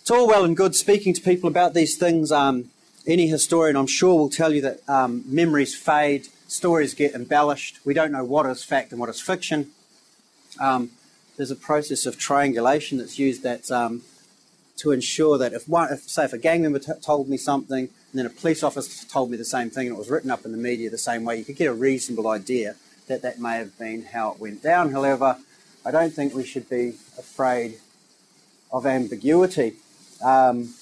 it's 0.00 0.10
all 0.10 0.26
well 0.26 0.44
and 0.44 0.56
good 0.56 0.74
speaking 0.74 1.14
to 1.14 1.20
people 1.20 1.48
about 1.48 1.74
these 1.74 1.96
things. 1.96 2.32
Um, 2.32 2.70
any 3.06 3.28
historian, 3.28 3.76
I'm 3.76 3.86
sure, 3.86 4.14
will 4.14 4.30
tell 4.30 4.52
you 4.52 4.60
that 4.62 4.88
um, 4.88 5.24
memories 5.26 5.74
fade, 5.74 6.28
stories 6.48 6.94
get 6.94 7.14
embellished. 7.14 7.78
We 7.84 7.94
don't 7.94 8.12
know 8.12 8.24
what 8.24 8.46
is 8.46 8.64
fact 8.64 8.92
and 8.92 9.00
what 9.00 9.08
is 9.08 9.20
fiction. 9.20 9.70
Um, 10.60 10.90
there's 11.36 11.50
a 11.50 11.56
process 11.56 12.06
of 12.06 12.18
triangulation 12.18 12.98
that's 12.98 13.18
used 13.18 13.42
that 13.42 13.70
um, 13.70 14.02
to 14.76 14.90
ensure 14.90 15.38
that 15.38 15.52
if 15.52 15.68
one, 15.68 15.92
if, 15.92 16.00
say, 16.02 16.24
if 16.24 16.32
a 16.32 16.38
gang 16.38 16.62
member 16.62 16.78
t- 16.78 16.92
told 17.02 17.28
me 17.28 17.36
something, 17.36 17.88
and 18.12 18.18
then 18.18 18.26
a 18.26 18.30
police 18.30 18.62
officer 18.62 19.06
told 19.06 19.30
me 19.30 19.36
the 19.36 19.44
same 19.44 19.70
thing, 19.70 19.86
and 19.86 19.94
it 19.94 19.98
was 19.98 20.10
written 20.10 20.30
up 20.30 20.44
in 20.44 20.52
the 20.52 20.58
media 20.58 20.90
the 20.90 20.98
same 20.98 21.24
way, 21.24 21.36
you 21.36 21.44
could 21.44 21.56
get 21.56 21.68
a 21.68 21.74
reasonable 21.74 22.28
idea 22.28 22.76
that 23.06 23.22
that 23.22 23.38
may 23.38 23.56
have 23.56 23.78
been 23.78 24.02
how 24.12 24.32
it 24.32 24.40
went 24.40 24.62
down. 24.62 24.92
However, 24.92 25.38
I 25.84 25.90
don't 25.90 26.12
think 26.12 26.34
we 26.34 26.44
should 26.44 26.68
be 26.68 26.94
afraid 27.18 27.78
of 28.72 28.84
ambiguity. 28.84 29.76
Um, 30.24 30.74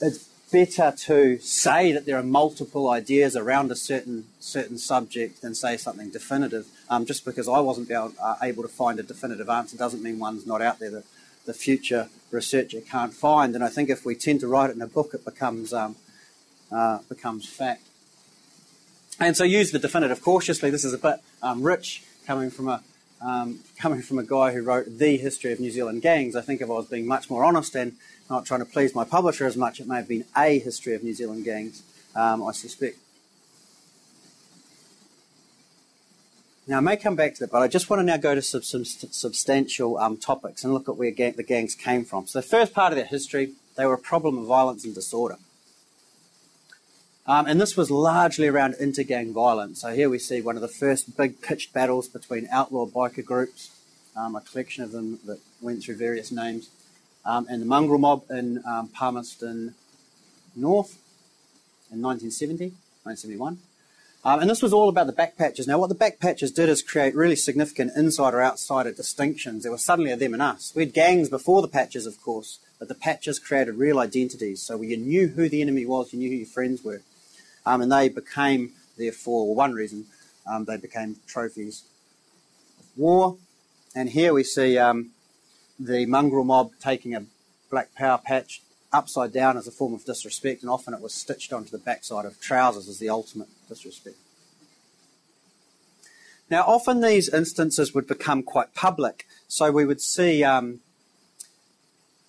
it's 0.00 0.28
better 0.50 0.94
to 0.96 1.38
say 1.38 1.92
that 1.92 2.06
there 2.06 2.16
are 2.16 2.22
multiple 2.22 2.88
ideas 2.90 3.34
around 3.34 3.70
a 3.70 3.76
certain 3.76 4.26
certain 4.38 4.78
subject 4.78 5.42
than 5.42 5.54
say 5.54 5.76
something 5.76 6.10
definitive. 6.10 6.66
Um, 6.88 7.06
just 7.06 7.24
because 7.24 7.48
I 7.48 7.60
wasn't 7.60 7.90
able, 7.90 8.12
uh, 8.22 8.36
able 8.42 8.62
to 8.62 8.68
find 8.68 9.00
a 9.00 9.02
definitive 9.02 9.48
answer 9.48 9.76
doesn't 9.76 10.02
mean 10.02 10.18
one's 10.18 10.46
not 10.46 10.60
out 10.62 10.78
there 10.78 10.90
that 10.90 11.04
the 11.46 11.54
future 11.54 12.08
researcher 12.30 12.80
can't 12.80 13.14
find. 13.14 13.54
And 13.54 13.64
I 13.64 13.68
think 13.68 13.88
if 13.88 14.04
we 14.04 14.14
tend 14.14 14.40
to 14.40 14.48
write 14.48 14.70
it 14.70 14.76
in 14.76 14.82
a 14.82 14.86
book, 14.86 15.14
it 15.14 15.24
becomes 15.24 15.72
um, 15.72 15.96
uh, 16.74 16.98
becomes 17.08 17.48
fact. 17.48 17.82
And 19.20 19.36
so 19.36 19.44
use 19.44 19.70
the 19.70 19.78
definitive 19.78 20.20
cautiously. 20.20 20.70
This 20.70 20.84
is 20.84 20.92
a 20.92 20.98
bit 20.98 21.20
um, 21.42 21.62
rich 21.62 22.02
coming 22.26 22.50
from 22.50 22.68
a 22.68 22.82
um, 23.22 23.60
coming 23.78 24.02
from 24.02 24.18
a 24.18 24.24
guy 24.24 24.52
who 24.52 24.62
wrote 24.62 24.86
the 24.98 25.16
history 25.16 25.52
of 25.52 25.60
New 25.60 25.70
Zealand 25.70 26.02
gangs. 26.02 26.36
I 26.36 26.40
think 26.40 26.60
if 26.60 26.68
I 26.68 26.72
was 26.72 26.86
being 26.86 27.06
much 27.06 27.30
more 27.30 27.44
honest 27.44 27.74
and 27.74 27.92
not 28.28 28.44
trying 28.44 28.60
to 28.60 28.66
please 28.66 28.94
my 28.94 29.04
publisher 29.04 29.46
as 29.46 29.56
much, 29.56 29.80
it 29.80 29.86
may 29.86 29.96
have 29.96 30.08
been 30.08 30.24
a 30.36 30.58
history 30.58 30.94
of 30.94 31.02
New 31.02 31.14
Zealand 31.14 31.44
gangs. 31.44 31.82
Um, 32.14 32.42
I 32.42 32.52
suspect. 32.52 32.98
Now, 36.66 36.78
I 36.78 36.80
may 36.80 36.96
come 36.96 37.14
back 37.14 37.34
to 37.34 37.40
that, 37.40 37.50
but 37.50 37.60
I 37.60 37.68
just 37.68 37.90
want 37.90 38.00
to 38.00 38.04
now 38.04 38.16
go 38.16 38.34
to 38.34 38.40
some, 38.40 38.62
some 38.62 38.84
substantial 38.84 39.98
um, 39.98 40.16
topics 40.16 40.64
and 40.64 40.72
look 40.72 40.88
at 40.88 40.96
where 40.96 41.10
gang, 41.10 41.34
the 41.36 41.42
gangs 41.42 41.74
came 41.74 42.06
from. 42.06 42.26
So, 42.26 42.40
the 42.40 42.46
first 42.46 42.72
part 42.72 42.90
of 42.90 42.96
their 42.96 43.04
history, 43.04 43.52
they 43.76 43.84
were 43.84 43.94
a 43.94 43.98
problem 43.98 44.38
of 44.38 44.46
violence 44.46 44.82
and 44.84 44.94
disorder. 44.94 45.36
Um, 47.26 47.46
and 47.46 47.58
this 47.58 47.76
was 47.76 47.90
largely 47.90 48.48
around 48.48 48.74
intergang 48.74 49.32
violence. 49.32 49.80
So 49.80 49.94
here 49.94 50.10
we 50.10 50.18
see 50.18 50.42
one 50.42 50.56
of 50.56 50.62
the 50.62 50.68
first 50.68 51.16
big 51.16 51.40
pitched 51.40 51.72
battles 51.72 52.06
between 52.06 52.46
outlaw 52.52 52.86
biker 52.86 53.24
groups, 53.24 53.70
um, 54.14 54.36
a 54.36 54.42
collection 54.42 54.84
of 54.84 54.92
them 54.92 55.20
that 55.24 55.40
went 55.62 55.82
through 55.82 55.96
various 55.96 56.30
names, 56.30 56.68
um, 57.24 57.46
and 57.48 57.62
the 57.62 57.66
mongrel 57.66 57.98
mob 57.98 58.24
in 58.30 58.62
um, 58.66 58.88
Palmerston 58.88 59.74
North 60.54 60.98
in 61.90 62.02
1970, 62.02 62.74
1971. 63.04 63.58
Um, 64.26 64.40
and 64.40 64.48
this 64.48 64.62
was 64.62 64.72
all 64.72 64.88
about 64.88 65.06
the 65.06 65.12
backpatches. 65.12 65.66
Now, 65.66 65.78
what 65.78 65.88
the 65.88 65.94
backpatches 65.94 66.54
did 66.54 66.68
is 66.68 66.82
create 66.82 67.14
really 67.14 67.36
significant 67.36 67.92
insider 67.94 68.42
outsider 68.42 68.90
distinctions. 68.90 69.62
There 69.62 69.72
was 69.72 69.84
suddenly 69.84 70.12
a 70.12 70.16
them 70.16 70.32
and 70.32 70.42
us. 70.42 70.72
We 70.74 70.84
had 70.84 70.94
gangs 70.94 71.28
before 71.28 71.60
the 71.60 71.68
patches, 71.68 72.06
of 72.06 72.22
course, 72.22 72.58
but 72.78 72.88
the 72.88 72.94
patches 72.94 73.38
created 73.38 73.74
real 73.74 73.98
identities. 73.98 74.62
So 74.62 74.80
you 74.80 74.96
knew 74.96 75.28
who 75.28 75.48
the 75.48 75.60
enemy 75.60 75.84
was, 75.84 76.12
you 76.12 76.18
knew 76.18 76.30
who 76.30 76.36
your 76.36 76.46
friends 76.46 76.82
were. 76.82 77.02
Um, 77.66 77.82
and 77.82 77.90
they 77.90 78.08
became, 78.08 78.72
therefore, 78.96 79.54
one 79.54 79.72
reason, 79.72 80.06
um, 80.46 80.64
they 80.64 80.76
became 80.76 81.16
trophies 81.26 81.84
of 82.78 82.86
war. 82.96 83.36
And 83.94 84.10
here 84.10 84.34
we 84.34 84.44
see 84.44 84.76
um, 84.76 85.10
the 85.78 86.06
mongrel 86.06 86.44
mob 86.44 86.72
taking 86.80 87.14
a 87.14 87.24
black 87.70 87.94
power 87.94 88.18
patch 88.18 88.60
upside 88.92 89.32
down 89.32 89.56
as 89.56 89.66
a 89.66 89.72
form 89.72 89.94
of 89.94 90.04
disrespect, 90.04 90.62
and 90.62 90.70
often 90.70 90.94
it 90.94 91.00
was 91.00 91.12
stitched 91.12 91.52
onto 91.52 91.70
the 91.70 91.78
backside 91.78 92.24
of 92.24 92.40
trousers 92.40 92.88
as 92.88 92.98
the 92.98 93.08
ultimate 93.08 93.48
disrespect. 93.68 94.16
Now, 96.50 96.62
often 96.62 97.00
these 97.00 97.28
instances 97.28 97.94
would 97.94 98.06
become 98.06 98.42
quite 98.42 98.74
public, 98.74 99.26
so 99.48 99.72
we 99.72 99.84
would 99.84 100.00
see 100.00 100.44
um, 100.44 100.80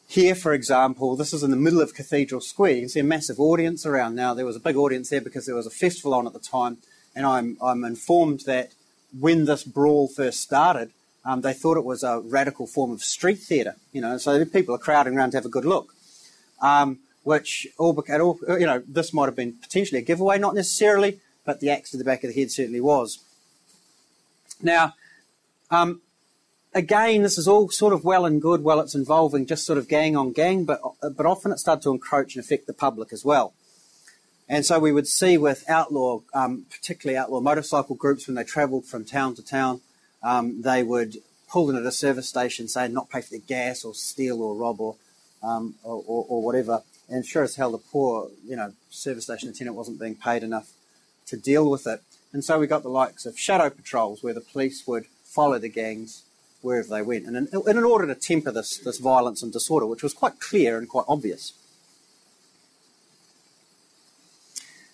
here, 0.07 0.35
for 0.35 0.53
example, 0.53 1.15
this 1.15 1.33
is 1.33 1.43
in 1.43 1.51
the 1.51 1.57
middle 1.57 1.81
of 1.81 1.93
Cathedral 1.93 2.41
Square. 2.41 2.71
You 2.71 2.81
can 2.81 2.89
see 2.89 2.99
a 2.99 3.03
massive 3.03 3.39
audience 3.39 3.85
around 3.85 4.15
now. 4.15 4.33
There 4.33 4.45
was 4.45 4.55
a 4.55 4.59
big 4.59 4.75
audience 4.75 5.09
there 5.09 5.21
because 5.21 5.45
there 5.45 5.55
was 5.55 5.65
a 5.65 5.71
festival 5.71 6.13
on 6.13 6.27
at 6.27 6.33
the 6.33 6.39
time, 6.39 6.77
and 7.15 7.25
I'm, 7.25 7.57
I'm 7.61 7.83
informed 7.83 8.41
that 8.41 8.71
when 9.19 9.45
this 9.45 9.63
brawl 9.63 10.07
first 10.07 10.41
started, 10.41 10.91
um, 11.23 11.41
they 11.41 11.53
thought 11.53 11.77
it 11.77 11.83
was 11.83 12.03
a 12.03 12.19
radical 12.19 12.67
form 12.67 12.91
of 12.91 13.01
street 13.01 13.39
theatre. 13.39 13.75
You 13.91 14.01
know, 14.01 14.17
so 14.17 14.45
people 14.45 14.75
are 14.75 14.79
crowding 14.79 15.17
around 15.17 15.31
to 15.31 15.37
have 15.37 15.45
a 15.45 15.49
good 15.49 15.65
look. 15.65 15.93
Um, 16.61 16.99
which 17.25 17.67
all, 17.79 17.99
all, 18.07 18.39
you 18.47 18.67
know, 18.67 18.83
this 18.87 19.11
might 19.11 19.25
have 19.25 19.35
been 19.35 19.53
potentially 19.53 19.99
a 19.99 20.03
giveaway, 20.03 20.37
not 20.37 20.53
necessarily, 20.53 21.19
but 21.43 21.59
the 21.59 21.71
axe 21.71 21.89
to 21.89 21.97
the 21.97 22.03
back 22.03 22.23
of 22.23 22.31
the 22.31 22.39
head 22.39 22.51
certainly 22.51 22.79
was. 22.79 23.17
Now, 24.61 24.93
um, 25.71 26.01
again, 26.75 27.23
this 27.23 27.37
is 27.37 27.47
all 27.47 27.69
sort 27.69 27.93
of 27.93 28.03
well 28.03 28.25
and 28.25 28.41
good 28.41 28.61
while 28.61 28.81
it's 28.81 28.93
involving 28.93 29.47
just 29.47 29.65
sort 29.65 29.79
of 29.79 29.87
gang 29.87 30.15
on 30.15 30.33
gang, 30.33 30.65
but 30.65 30.81
but 31.01 31.25
often 31.25 31.51
it 31.51 31.57
started 31.57 31.81
to 31.83 31.91
encroach 31.91 32.35
and 32.35 32.43
affect 32.43 32.67
the 32.67 32.73
public 32.73 33.11
as 33.11 33.25
well. 33.25 33.53
And 34.47 34.63
so 34.63 34.77
we 34.77 34.91
would 34.91 35.07
see 35.07 35.39
with 35.39 35.67
outlaw, 35.67 36.19
um, 36.33 36.65
particularly 36.69 37.17
outlaw 37.17 37.39
motorcycle 37.39 37.95
groups, 37.95 38.27
when 38.27 38.35
they 38.35 38.43
travelled 38.43 38.85
from 38.85 39.03
town 39.03 39.33
to 39.35 39.43
town, 39.43 39.81
um, 40.21 40.61
they 40.61 40.83
would 40.83 41.17
pull 41.49 41.69
in 41.69 41.75
at 41.75 41.85
a 41.85 41.91
service 41.91 42.29
station, 42.29 42.67
say 42.67 42.87
not 42.87 43.09
pay 43.09 43.21
for 43.21 43.31
their 43.31 43.39
gas 43.39 43.83
or 43.83 43.95
steal 43.95 44.43
or 44.43 44.55
rob 44.55 44.79
or, 44.79 44.97
um, 45.41 45.75
or, 45.81 46.03
or, 46.05 46.25
or, 46.29 46.43
whatever. 46.43 46.83
And 47.09 47.25
sure 47.25 47.43
as 47.43 47.55
hell, 47.55 47.71
the 47.71 47.79
poor, 47.79 48.29
you 48.45 48.55
know, 48.55 48.73
service 48.91 49.23
station 49.23 49.49
attendant 49.49 49.77
wasn't 49.77 49.99
being 49.99 50.15
paid 50.15 50.43
enough 50.43 50.69
to 51.27 51.37
deal 51.37 51.69
with 51.69 51.87
it. 51.87 52.01
And 52.31 52.43
so 52.43 52.59
we 52.59 52.67
got 52.67 52.83
the 52.83 52.89
likes 52.89 53.25
of 53.25 53.39
shadow 53.39 53.71
patrols, 53.71 54.21
where 54.21 54.33
the 54.33 54.41
police 54.41 54.85
would 54.85 55.05
follow 55.23 55.57
the 55.57 55.69
gangs 55.69 56.24
wherever 56.65 56.87
they 56.87 57.01
went, 57.01 57.25
and 57.25 57.35
in, 57.37 57.47
in 57.67 57.83
order 57.83 58.07
to 58.07 58.15
temper 58.15 58.51
this, 58.51 58.77
this 58.77 58.97
violence 58.97 59.43
and 59.43 59.53
disorder, 59.53 59.85
which 59.85 60.03
was 60.03 60.13
quite 60.13 60.39
clear 60.39 60.77
and 60.77 60.89
quite 60.89 61.05
obvious. 61.07 61.53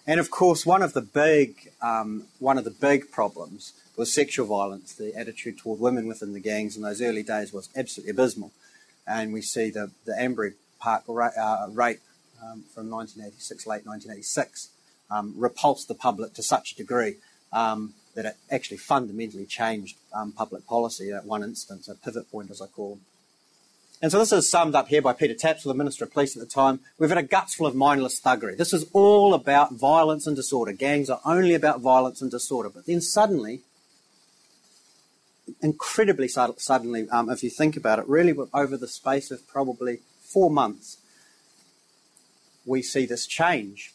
And 0.06 0.20
of 0.20 0.30
course, 0.30 0.66
one 0.66 0.82
of 0.82 0.94
the 0.94 1.02
big 1.02 1.72
um, 1.82 2.26
one 2.40 2.58
of 2.58 2.66
the 2.66 2.72
big 2.72 3.12
problems 3.12 3.74
was 3.96 4.12
sexual 4.14 4.48
violence. 4.48 4.94
The 4.94 5.16
attitude 5.16 5.60
toward 5.60 5.80
women 5.80 6.08
within 6.08 6.34
the 6.34 6.40
gangs 6.40 6.76
in 6.76 6.82
those 6.82 7.02
early 7.02 7.24
days 7.24 7.54
was 7.54 7.70
absolutely 7.76 8.12
abysmal, 8.12 8.52
and 9.08 9.32
we 9.32 9.42
see 9.42 9.70
the 9.70 9.92
the 10.06 10.20
Ambury 10.20 10.54
Park 10.80 11.04
ra- 11.08 11.38
uh, 11.40 11.68
rape 11.72 12.02
um, 12.44 12.64
from 12.74 12.90
1986, 12.90 13.66
late 13.68 13.86
1986, 13.86 14.70
um, 15.10 15.34
repulsed 15.38 15.88
the 15.88 15.96
public 15.96 16.34
to 16.34 16.44
such 16.44 16.74
a 16.74 16.76
degree 16.76 17.16
um, 17.54 17.94
that 18.16 18.26
it 18.26 18.36
actually 18.52 18.78
fundamentally 18.78 19.46
changed 19.46 19.98
um, 20.14 20.32
public 20.32 20.66
policy 20.68 21.12
at 21.12 21.26
one 21.26 21.44
instance, 21.44 21.88
a 21.88 21.96
pivot 21.96 22.30
point, 22.32 22.52
as 22.52 22.62
I 22.62 22.68
call 22.68 22.96
them. 22.96 23.02
And 24.02 24.12
so 24.12 24.18
this 24.18 24.32
is 24.32 24.50
summed 24.50 24.74
up 24.74 24.88
here 24.88 25.02
by 25.02 25.14
Peter 25.14 25.36
Tapsell, 25.36 25.66
the 25.66 25.76
Minister 25.76 26.06
of 26.06 26.12
Police 26.12 26.36
at 26.36 26.40
the 26.40 26.52
time. 26.52 26.80
We've 26.98 27.10
had 27.10 27.20
a 27.20 27.24
guts 27.24 27.54
full 27.54 27.68
of 27.68 27.76
mindless 27.76 28.20
thuggery. 28.20 28.58
This 28.58 28.74
is 28.74 28.90
all 28.94 29.36
about 29.36 29.74
violence 29.74 30.26
and 30.26 30.36
disorder. 30.36 30.72
Gangs 30.72 31.08
are 31.08 31.22
only 31.24 31.54
about 31.54 31.82
violence 31.82 32.20
and 32.20 32.32
disorder. 32.32 32.70
But 32.70 32.88
then 32.88 33.00
suddenly, 33.00 33.62
incredibly 35.62 36.28
suddenly, 36.28 37.08
um, 37.10 37.30
if 37.30 37.44
you 37.44 37.52
think 37.52 37.78
about 37.78 38.00
it, 38.00 38.08
really 38.08 38.36
over 38.56 38.76
the 38.76 38.88
space 38.88 39.30
of 39.30 39.48
probably 39.48 40.00
four 40.20 40.50
months, 40.50 40.98
we 42.66 42.82
see 42.82 43.06
this 43.06 43.28
change. 43.28 43.94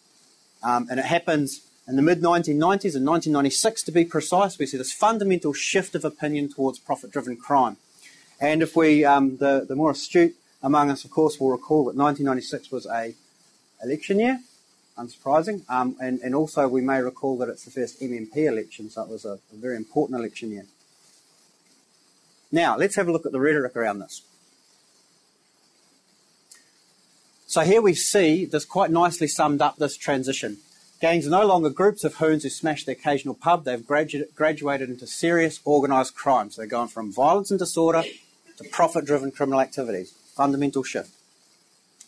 Um, 0.62 0.86
and 0.88 1.00
it 1.00 1.06
happens 1.06 1.65
in 1.88 1.96
the 1.96 2.02
mid 2.02 2.20
1990s, 2.20 2.96
in 2.96 3.04
1996 3.04 3.84
to 3.84 3.92
be 3.92 4.04
precise, 4.04 4.58
we 4.58 4.66
see 4.66 4.76
this 4.76 4.92
fundamental 4.92 5.52
shift 5.52 5.94
of 5.94 6.04
opinion 6.04 6.48
towards 6.48 6.78
profit 6.80 7.12
driven 7.12 7.36
crime. 7.36 7.76
And 8.40 8.62
if 8.62 8.74
we, 8.74 9.04
um, 9.04 9.36
the, 9.36 9.64
the 9.66 9.76
more 9.76 9.92
astute 9.92 10.34
among 10.62 10.90
us, 10.90 11.04
of 11.04 11.10
course, 11.10 11.38
will 11.38 11.50
recall 11.50 11.84
that 11.84 11.96
1996 11.96 12.72
was 12.72 12.86
a 12.86 13.14
election 13.82 14.18
year, 14.18 14.40
unsurprising. 14.98 15.62
Um, 15.70 15.96
and, 16.00 16.18
and 16.20 16.34
also 16.34 16.66
we 16.66 16.80
may 16.80 17.00
recall 17.00 17.38
that 17.38 17.48
it's 17.48 17.64
the 17.64 17.70
first 17.70 18.00
MMP 18.00 18.36
election, 18.36 18.90
so 18.90 19.02
it 19.02 19.08
was 19.08 19.24
a, 19.24 19.38
a 19.52 19.56
very 19.56 19.76
important 19.76 20.18
election 20.18 20.50
year. 20.50 20.66
Now, 22.50 22.76
let's 22.76 22.96
have 22.96 23.06
a 23.06 23.12
look 23.12 23.26
at 23.26 23.32
the 23.32 23.40
rhetoric 23.40 23.76
around 23.76 24.00
this. 24.00 24.22
So 27.46 27.60
here 27.60 27.80
we 27.80 27.94
see 27.94 28.44
this 28.44 28.64
quite 28.64 28.90
nicely 28.90 29.28
summed 29.28 29.62
up 29.62 29.76
this 29.76 29.96
transition. 29.96 30.58
Gangs 30.98 31.26
are 31.26 31.30
no 31.30 31.46
longer 31.46 31.68
groups 31.68 32.04
of 32.04 32.14
hoons 32.14 32.42
who 32.42 32.48
smash 32.48 32.84
the 32.84 32.92
occasional 32.92 33.34
pub. 33.34 33.64
They've 33.64 33.80
gradu- 33.80 34.34
graduated 34.34 34.88
into 34.88 35.06
serious 35.06 35.60
organised 35.66 36.14
crime. 36.14 36.50
So 36.50 36.62
they're 36.62 36.68
going 36.68 36.88
from 36.88 37.12
violence 37.12 37.50
and 37.50 37.58
disorder 37.58 38.02
to 38.56 38.64
profit-driven 38.64 39.32
criminal 39.32 39.60
activities. 39.60 40.12
Fundamental 40.34 40.82
shift. 40.82 41.10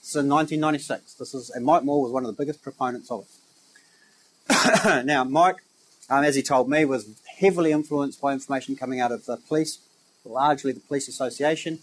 So 0.01 0.21
in 0.21 0.29
1996, 0.29 1.15
this 1.15 1.35
is, 1.35 1.51
and 1.51 1.67
Mike 1.67 1.85
Moore 1.85 2.03
was 2.03 2.13
one 2.13 2.25
of 2.25 2.35
the 2.35 2.43
biggest 2.43 2.63
proponents 2.63 3.11
of 3.11 3.27
it. 4.49 5.05
now, 5.05 5.23
Mike, 5.25 5.57
um, 6.09 6.25
as 6.25 6.35
he 6.35 6.43
told 6.43 6.71
me, 6.71 6.87
was 6.87 7.21
heavily 7.39 7.73
influenced 7.73 8.23
by 8.23 8.33
information 8.33 8.75
coming 8.75 9.01
out 9.01 9.13
of 9.13 9.27
the 9.27 9.37
police, 9.37 9.81
largely 10.25 10.73
the 10.73 10.81
police 10.81 11.09
association. 11.09 11.81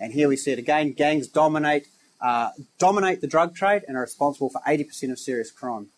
And 0.00 0.14
here 0.14 0.28
we 0.28 0.36
see 0.36 0.52
it 0.52 0.58
again: 0.58 0.92
gangs 0.92 1.28
dominate 1.28 1.88
uh, 2.20 2.50
dominate 2.78 3.20
the 3.20 3.26
drug 3.26 3.54
trade 3.54 3.82
and 3.86 3.96
are 3.96 4.00
responsible 4.00 4.48
for 4.48 4.60
80% 4.66 5.12
of 5.12 5.18
serious 5.18 5.50
crime. 5.50 5.88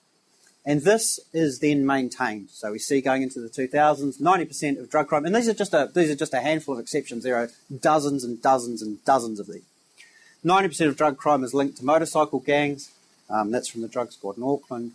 And 0.68 0.82
this 0.82 1.18
is 1.32 1.60
then 1.60 1.86
maintained. 1.86 2.50
So 2.50 2.72
we 2.72 2.78
see 2.78 3.00
going 3.00 3.22
into 3.22 3.40
the 3.40 3.48
2000s, 3.48 4.20
90% 4.20 4.78
of 4.78 4.90
drug 4.90 5.08
crime, 5.08 5.24
and 5.24 5.34
these 5.34 5.48
are 5.48 5.54
just 5.54 5.72
a, 5.72 5.90
these 5.94 6.10
are 6.10 6.14
just 6.14 6.34
a 6.34 6.40
handful 6.40 6.74
of 6.74 6.80
exceptions. 6.80 7.24
There 7.24 7.36
are 7.36 7.48
dozens 7.80 8.22
and 8.22 8.42
dozens 8.42 8.82
and 8.82 9.02
dozens 9.06 9.40
of 9.40 9.46
these. 9.46 9.64
90% 10.44 10.88
of 10.88 10.96
drug 10.98 11.16
crime 11.16 11.42
is 11.42 11.54
linked 11.54 11.78
to 11.78 11.86
motorcycle 11.86 12.40
gangs. 12.40 12.92
Um, 13.30 13.50
that's 13.50 13.68
from 13.68 13.80
the 13.80 13.88
drug 13.88 14.12
squad 14.12 14.36
in 14.36 14.42
Auckland. 14.42 14.92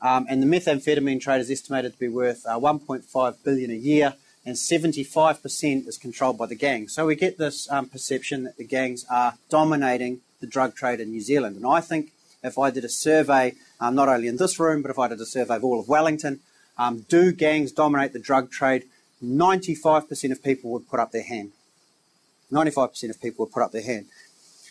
Um, 0.00 0.26
and 0.30 0.42
the 0.42 0.46
methamphetamine 0.46 1.20
trade 1.20 1.42
is 1.42 1.50
estimated 1.50 1.92
to 1.92 1.98
be 1.98 2.08
worth 2.08 2.46
uh, 2.46 2.58
1.5 2.58 3.36
billion 3.44 3.70
a 3.70 3.74
year. 3.74 4.14
and 4.46 4.54
75% 4.54 5.88
is 5.88 5.98
controlled 5.98 6.38
by 6.38 6.46
the 6.46 6.54
gangs. 6.54 6.94
So 6.94 7.04
we 7.04 7.16
get 7.16 7.36
this 7.36 7.70
um, 7.70 7.88
perception 7.88 8.44
that 8.44 8.56
the 8.56 8.64
gangs 8.64 9.04
are 9.10 9.34
dominating 9.50 10.20
the 10.40 10.46
drug 10.46 10.74
trade 10.74 11.00
in 11.00 11.10
New 11.10 11.20
Zealand. 11.20 11.56
And 11.56 11.66
I 11.66 11.80
think 11.80 12.12
if 12.42 12.58
I 12.58 12.70
did 12.70 12.84
a 12.84 12.88
survey, 12.88 13.54
um, 13.80 13.94
not 13.94 14.08
only 14.08 14.28
in 14.28 14.36
this 14.36 14.58
room, 14.60 14.82
but 14.82 14.90
if 14.90 14.98
I 14.98 15.08
did 15.08 15.20
a 15.20 15.26
survey 15.26 15.56
of 15.56 15.64
all 15.64 15.80
of 15.80 15.88
Wellington, 15.88 16.40
um, 16.78 17.06
do 17.08 17.32
gangs 17.32 17.72
dominate 17.72 18.12
the 18.12 18.18
drug 18.18 18.50
trade? 18.50 18.84
95% 19.22 20.30
of 20.30 20.42
people 20.42 20.70
would 20.70 20.88
put 20.88 21.00
up 21.00 21.12
their 21.12 21.22
hand. 21.22 21.52
95% 22.52 23.10
of 23.10 23.20
people 23.20 23.44
would 23.44 23.52
put 23.52 23.62
up 23.62 23.72
their 23.72 23.82
hand. 23.82 24.06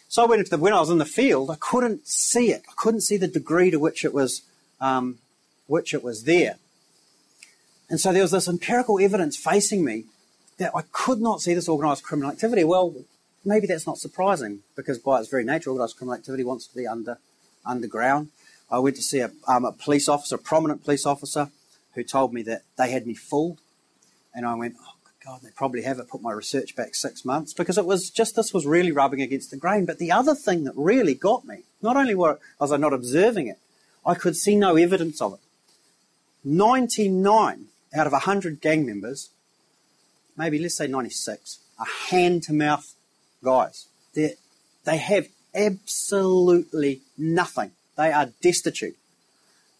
So 0.07 0.23
I 0.23 0.27
went 0.27 0.39
into 0.39 0.51
the, 0.51 0.57
when 0.57 0.73
I 0.73 0.79
was 0.79 0.89
in 0.89 0.99
the 0.99 1.05
field, 1.05 1.49
I 1.49 1.57
couldn't 1.59 2.07
see 2.07 2.51
it. 2.51 2.63
I 2.69 2.73
couldn't 2.75 3.01
see 3.01 3.17
the 3.17 3.27
degree 3.27 3.71
to 3.71 3.79
which 3.79 4.05
it 4.05 4.13
was, 4.13 4.43
um, 4.79 5.17
which 5.67 5.93
it 5.93 6.03
was 6.03 6.23
there. 6.23 6.57
And 7.89 7.99
so 7.99 8.13
there 8.13 8.21
was 8.21 8.31
this 8.31 8.47
empirical 8.47 8.99
evidence 8.99 9.35
facing 9.35 9.83
me 9.83 10.05
that 10.57 10.71
I 10.75 10.83
could 10.91 11.19
not 11.19 11.41
see 11.41 11.53
this 11.53 11.67
organised 11.67 12.03
criminal 12.03 12.31
activity. 12.31 12.63
Well, 12.63 12.95
maybe 13.43 13.67
that's 13.67 13.85
not 13.85 13.97
surprising 13.97 14.59
because 14.75 14.99
by 14.99 15.19
its 15.19 15.29
very 15.29 15.43
nature, 15.43 15.69
organised 15.69 15.97
criminal 15.97 16.17
activity 16.17 16.43
wants 16.43 16.67
to 16.67 16.75
be 16.75 16.87
under 16.87 17.17
underground. 17.65 18.29
I 18.69 18.79
went 18.79 18.95
to 18.95 19.01
see 19.01 19.19
a, 19.19 19.31
um, 19.47 19.65
a 19.65 19.71
police 19.71 20.09
officer, 20.09 20.35
a 20.35 20.39
prominent 20.39 20.83
police 20.83 21.05
officer, 21.05 21.51
who 21.93 22.03
told 22.03 22.33
me 22.33 22.41
that 22.43 22.63
they 22.77 22.91
had 22.91 23.07
me 23.07 23.13
fooled, 23.13 23.59
and 24.33 24.45
I 24.45 24.55
went, 24.55 24.75
oh 24.81 24.95
God, 25.25 25.41
they 25.41 25.49
probably 25.55 25.81
have 25.83 25.97
it. 25.99 26.09
Put 26.09 26.21
my 26.21 26.31
research 26.31 26.75
back 26.75 26.93
six 26.93 27.25
months 27.25 27.53
because 27.53 27.77
it 27.77 27.85
was 27.85 28.09
just 28.09 28.35
this 28.35 28.53
was 28.53 28.65
really 28.65 28.91
rubbing 28.91 29.21
against 29.21 29.49
the 29.49 29.57
grain. 29.57 29.85
But 29.85 29.97
the 29.97 30.11
other 30.11 30.35
thing 30.35 30.65
that 30.65 30.73
really 30.75 31.15
got 31.15 31.45
me, 31.45 31.63
not 31.81 31.97
only 31.97 32.13
were, 32.13 32.39
was 32.59 32.71
I 32.71 32.77
not 32.77 32.93
observing 32.93 33.47
it, 33.47 33.57
I 34.05 34.13
could 34.13 34.35
see 34.35 34.55
no 34.55 34.75
evidence 34.75 35.21
of 35.21 35.33
it. 35.33 35.39
99 36.43 37.65
out 37.95 38.05
of 38.05 38.13
100 38.13 38.61
gang 38.61 38.85
members, 38.85 39.31
maybe 40.37 40.59
let's 40.59 40.77
say 40.77 40.85
96, 40.85 41.59
are 41.79 41.87
hand 42.09 42.43
to 42.43 42.53
mouth 42.53 42.93
guys. 43.43 43.87
They're, 44.13 44.33
they 44.83 44.97
have 44.97 45.27
absolutely 45.55 47.01
nothing. 47.17 47.71
They 47.95 48.11
are 48.11 48.31
destitute. 48.41 48.97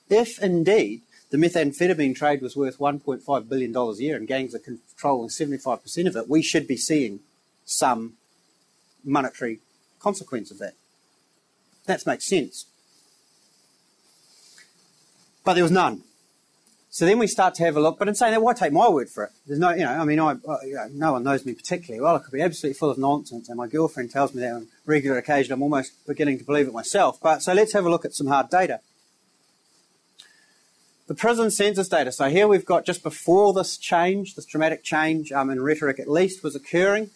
If 0.10 0.42
indeed 0.42 1.02
the 1.30 1.38
methamphetamine 1.38 2.16
trade 2.16 2.42
was 2.42 2.56
worth 2.56 2.78
$1.5 2.78 3.50
billion 3.50 3.76
a 3.76 3.94
year 3.96 4.16
and 4.16 4.28
gangs 4.28 4.56
are 4.56 4.60
controlling 4.60 5.30
75% 5.30 6.08
of 6.08 6.16
it, 6.16 6.30
we 6.30 6.42
should 6.42 6.68
be 6.68 6.78
seeing 6.78 7.20
some 7.66 8.14
monetary 9.04 9.60
consequence 10.00 10.52
of 10.52 10.60
that. 10.60 10.74
That 11.86 12.06
makes 12.06 12.28
sense. 12.28 12.66
But 15.44 15.56
there 15.56 15.64
was 15.64 15.72
none. 15.72 16.04
So 16.96 17.06
then 17.06 17.20
we 17.20 17.28
start 17.28 17.56
to 17.56 17.64
have 17.66 17.76
a 17.76 17.82
look, 17.82 18.00
but 18.00 18.08
in 18.08 18.16
saying 18.16 18.32
that, 18.32 18.42
why 18.42 18.54
take 18.54 18.72
my 18.72 18.88
word 18.88 19.10
for 19.10 19.26
it? 19.26 19.32
There's 19.46 19.60
no, 19.60 19.72
you 19.72 19.84
know, 19.84 19.92
I 19.92 20.06
mean, 20.06 20.18
I, 20.18 20.32
you 20.64 20.76
know, 20.76 20.88
no 20.94 21.12
one 21.12 21.26
knows 21.26 21.46
me 21.46 21.54
particularly 21.54 22.00
well. 22.00 22.16
I 22.16 22.20
could 22.20 22.32
be 22.32 22.42
absolutely 22.42 22.78
full 22.78 22.90
of 22.90 22.98
nonsense, 22.98 23.50
and 23.50 23.58
my 23.58 23.68
girlfriend 23.68 24.12
tells 24.12 24.34
me 24.34 24.40
that 24.40 24.54
on 24.54 24.68
regular 24.86 25.18
occasion. 25.18 25.52
I'm 25.52 25.62
almost 25.62 25.92
beginning 26.08 26.38
to 26.38 26.46
believe 26.46 26.70
it 26.70 26.74
myself. 26.74 27.20
But 27.22 27.44
so 27.44 27.52
let's 27.52 27.74
have 27.74 27.86
a 27.86 27.90
look 27.90 28.06
at 28.06 28.14
some 28.14 28.28
hard 28.28 28.50
data. 28.50 28.80
The 31.08 31.16
prison 31.16 31.52
census 31.52 31.90
data. 31.90 32.14
So 32.14 32.30
here 32.30 32.48
we've 32.48 32.66
got 32.66 32.86
just 32.86 33.04
before 33.04 33.52
this 33.52 33.76
change, 33.76 34.36
this 34.36 34.46
dramatic 34.46 34.82
change 34.82 35.34
um, 35.34 35.50
in 35.50 35.62
rhetoric 35.62 36.00
at 36.00 36.10
least 36.10 36.46
was 36.46 36.56
occurring, 36.56 37.10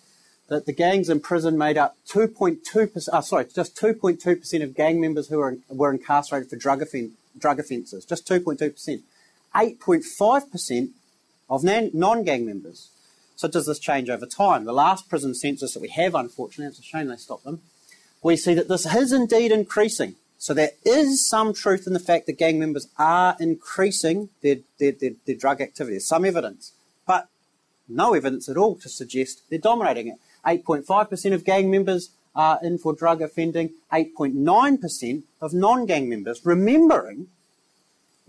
that 0.50 0.66
the 0.66 0.74
gangs 0.74 1.10
in 1.10 1.22
prison 1.22 1.58
made 1.58 1.78
up 1.78 1.96
2.2%, 2.06 3.08
oh, 3.14 3.22
sorry, 3.22 3.46
just 3.46 3.78
2.2% 3.78 4.62
of 4.62 4.76
gang 4.76 5.00
members 5.00 5.30
who 5.30 5.38
were, 5.38 5.58
were 5.70 5.94
incarcerated 5.94 6.50
for 6.50 6.58
drug, 6.58 6.82
offen- 6.82 7.14
drug 7.40 7.62
offences. 7.62 8.04
Just 8.04 8.28
2.2%. 8.28 9.04
8.5% 9.56 10.89
of 11.50 11.63
non 11.63 12.24
gang 12.24 12.46
members. 12.46 12.89
So, 13.36 13.48
does 13.48 13.65
this 13.65 13.79
change 13.79 14.10
over 14.10 14.25
time? 14.25 14.65
The 14.65 14.74
last 14.74 15.10
prison 15.10 15.34
census 15.34 15.74
that 15.74 15.82
we 15.82 15.89
have, 15.89 16.13
unfortunately, 16.13 16.68
it's 16.68 16.79
a 16.79 16.84
shame 16.84 17.08
they 17.08 17.15
stopped 17.15 17.46
them, 17.46 17.62
we 18.22 18.36
see 18.36 18.53
that 18.53 18.68
this 18.68 18.86
is 18.86 19.13
indeed 19.13 19.51
increasing. 19.51 20.15
So, 20.38 20.54
there 20.54 20.71
is 20.86 21.28
some 21.28 21.54
truth 21.54 21.88
in 21.88 21.93
the 21.93 22.00
fact 22.00 22.26
that 22.26 22.38
gang 22.38 22.60
members 22.60 22.88
are 22.97 23.36
increasing 23.39 24.30
their, 24.41 24.58
their, 24.78 24.91
their, 24.91 25.12
their 25.26 25.36
drug 25.36 25.62
activity. 25.62 25.93
There's 25.93 26.08
some 26.08 26.26
evidence, 26.26 26.74
but 27.08 27.30
no 27.88 28.13
evidence 28.13 28.50
at 28.50 28.58
all 28.58 28.76
to 28.76 28.89
suggest 28.89 29.43
they're 29.50 29.58
dominating 29.58 30.08
it. 30.08 30.15
8.5% 30.45 31.34
of 31.34 31.43
gang 31.43 31.71
members 31.71 32.12
are 32.36 32.60
in 32.62 32.78
for 32.78 32.93
drug 32.93 33.21
offending, 33.21 33.71
8.9% 33.91 35.24
of 35.41 35.54
non 35.54 35.86
gang 35.86 36.10
members. 36.10 36.45
Remembering 36.45 37.28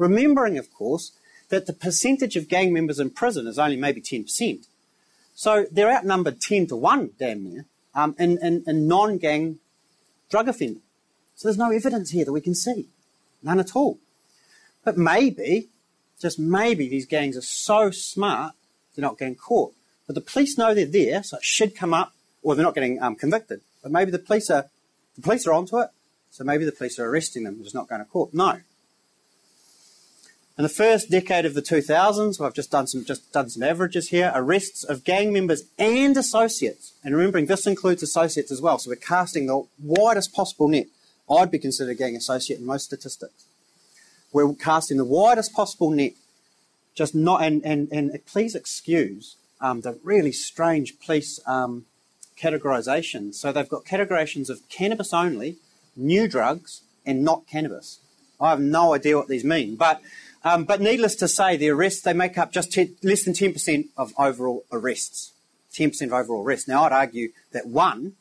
Remembering, 0.01 0.57
of 0.57 0.73
course, 0.73 1.13
that 1.51 1.67
the 1.67 1.75
percentage 1.75 2.35
of 2.35 2.49
gang 2.49 2.73
members 2.73 2.99
in 2.99 3.11
prison 3.11 3.47
is 3.47 3.59
only 3.59 3.77
maybe 3.77 4.01
10%. 4.01 4.67
So 5.35 5.67
they're 5.71 5.93
outnumbered 5.93 6.41
10 6.41 6.69
to 6.69 6.77
1, 6.77 7.11
damn 7.19 7.45
near, 7.45 7.67
um, 7.95 8.17
in, 8.19 8.39
in, 8.39 8.65
in 8.67 8.89
non 8.89 9.19
gang 9.19 9.59
drug 10.31 10.49
offending. 10.49 10.81
So 11.37 11.49
there's 11.49 11.59
no 11.59 11.71
evidence 11.71 12.13
here 12.13 12.25
that 12.25 12.33
we 12.33 12.41
can 12.41 12.55
see. 12.55 12.89
None 13.43 13.61
at 13.61 13.77
all. 13.77 13.99
But 14.85 14.97
maybe, 14.97 15.69
just 16.19 16.39
maybe, 16.39 16.89
these 16.89 17.07
gangs 17.07 17.37
are 17.37 17.43
so 17.43 17.91
smart 17.91 18.55
they're 18.97 19.03
not 19.03 19.19
getting 19.19 19.37
caught. 19.37 19.75
But 20.07 20.15
the 20.15 20.23
police 20.23 20.57
know 20.57 20.73
they're 20.73 20.87
there, 20.87 21.23
so 21.23 21.37
it 21.37 21.45
should 21.45 21.77
come 21.77 21.93
up, 21.93 22.15
or 22.43 22.55
they're 22.55 22.65
not 22.65 22.75
getting 22.75 23.03
um, 23.03 23.17
convicted. 23.17 23.61
But 23.83 23.93
maybe 23.93 24.11
the 24.11 24.19
police 24.19 24.49
are 24.49 24.71
the 25.17 25.23
police 25.23 25.47
are 25.47 25.53
onto 25.53 25.79
it, 25.79 25.91
so 26.31 26.43
maybe 26.43 26.65
the 26.65 26.73
police 26.73 26.99
are 26.99 27.07
arresting 27.07 27.45
them, 27.45 27.63
just 27.63 27.75
not 27.75 27.89
going 27.89 28.01
to 28.01 28.07
court. 28.07 28.33
No, 28.33 28.61
in 30.61 30.63
the 30.63 30.69
first 30.69 31.11
decade 31.11 31.47
of 31.47 31.55
the 31.55 31.63
2000s, 31.63 32.39
well, 32.39 32.47
I've 32.47 32.53
just 32.53 32.71
done 32.71 32.87
some 32.87 33.03
just 33.03 33.33
done 33.33 33.49
some 33.49 33.63
averages 33.63 34.11
here. 34.11 34.31
Arrests 34.35 34.85
of 34.85 35.05
gang 35.05 35.33
members 35.33 35.63
and 35.79 36.15
associates, 36.15 36.93
and 37.03 37.17
remembering 37.17 37.47
this 37.47 37.67
includes 37.67 38.03
associates 38.03 38.53
as 38.53 38.61
well. 38.61 38.79
So 38.79 38.91
we're 38.91 38.97
casting 38.97 39.47
the 39.47 39.67
widest 39.83 40.35
possible 40.35 40.69
net. 40.69 40.89
I'd 41.31 41.51
be 41.51 41.59
considered 41.59 41.93
a 41.93 41.95
gang 41.95 42.15
associate 42.15 42.61
in 42.61 42.67
most 42.67 42.85
statistics. 42.85 43.47
We're 44.35 44.53
casting 44.53 44.99
the 44.99 45.07
widest 45.07 45.55
possible 45.55 45.91
net. 45.93 46.13
Just 46.95 47.15
not 47.15 47.43
and 47.43 47.65
and 47.65 47.89
and 47.91 48.21
please 48.27 48.55
excuse 48.55 49.37
um, 49.63 49.81
the 49.81 49.99
really 50.05 50.31
strange 50.31 51.01
police 51.01 51.41
um. 51.47 51.87
So 52.37 53.51
they've 53.51 53.67
got 53.67 53.85
categorizations 53.87 54.51
of 54.51 54.69
cannabis 54.69 55.15
only, 55.15 55.57
new 55.97 56.29
drugs, 56.29 56.83
and 57.07 57.25
not 57.25 57.47
cannabis. 57.47 58.01
I 58.39 58.51
have 58.51 58.61
no 58.61 58.95
idea 58.95 59.17
what 59.17 59.29
these 59.29 59.45
mean, 59.45 59.77
but 59.77 60.01
um, 60.45 60.65
but 60.65 60.81
needless 60.81 61.15
to 61.17 61.29
say, 61.29 61.57
the 61.57 61.69
arrests, 61.69 62.03
they 62.03 62.13
make 62.13 62.39
up 62.39 62.53
just 62.53 62.73
10, 62.73 62.97
less 63.03 63.25
than 63.25 63.35
10% 63.35 63.89
of 63.97 64.13
overall 64.19 64.65
arrests. 64.73 65.33
10% 65.73 66.03
of 66.07 66.13
overall 66.13 66.45
arrests. 66.45 66.67
Now, 66.67 66.85
I'd 66.85 66.93
argue 66.93 67.31
that 67.53 67.67
one, 67.67 68.15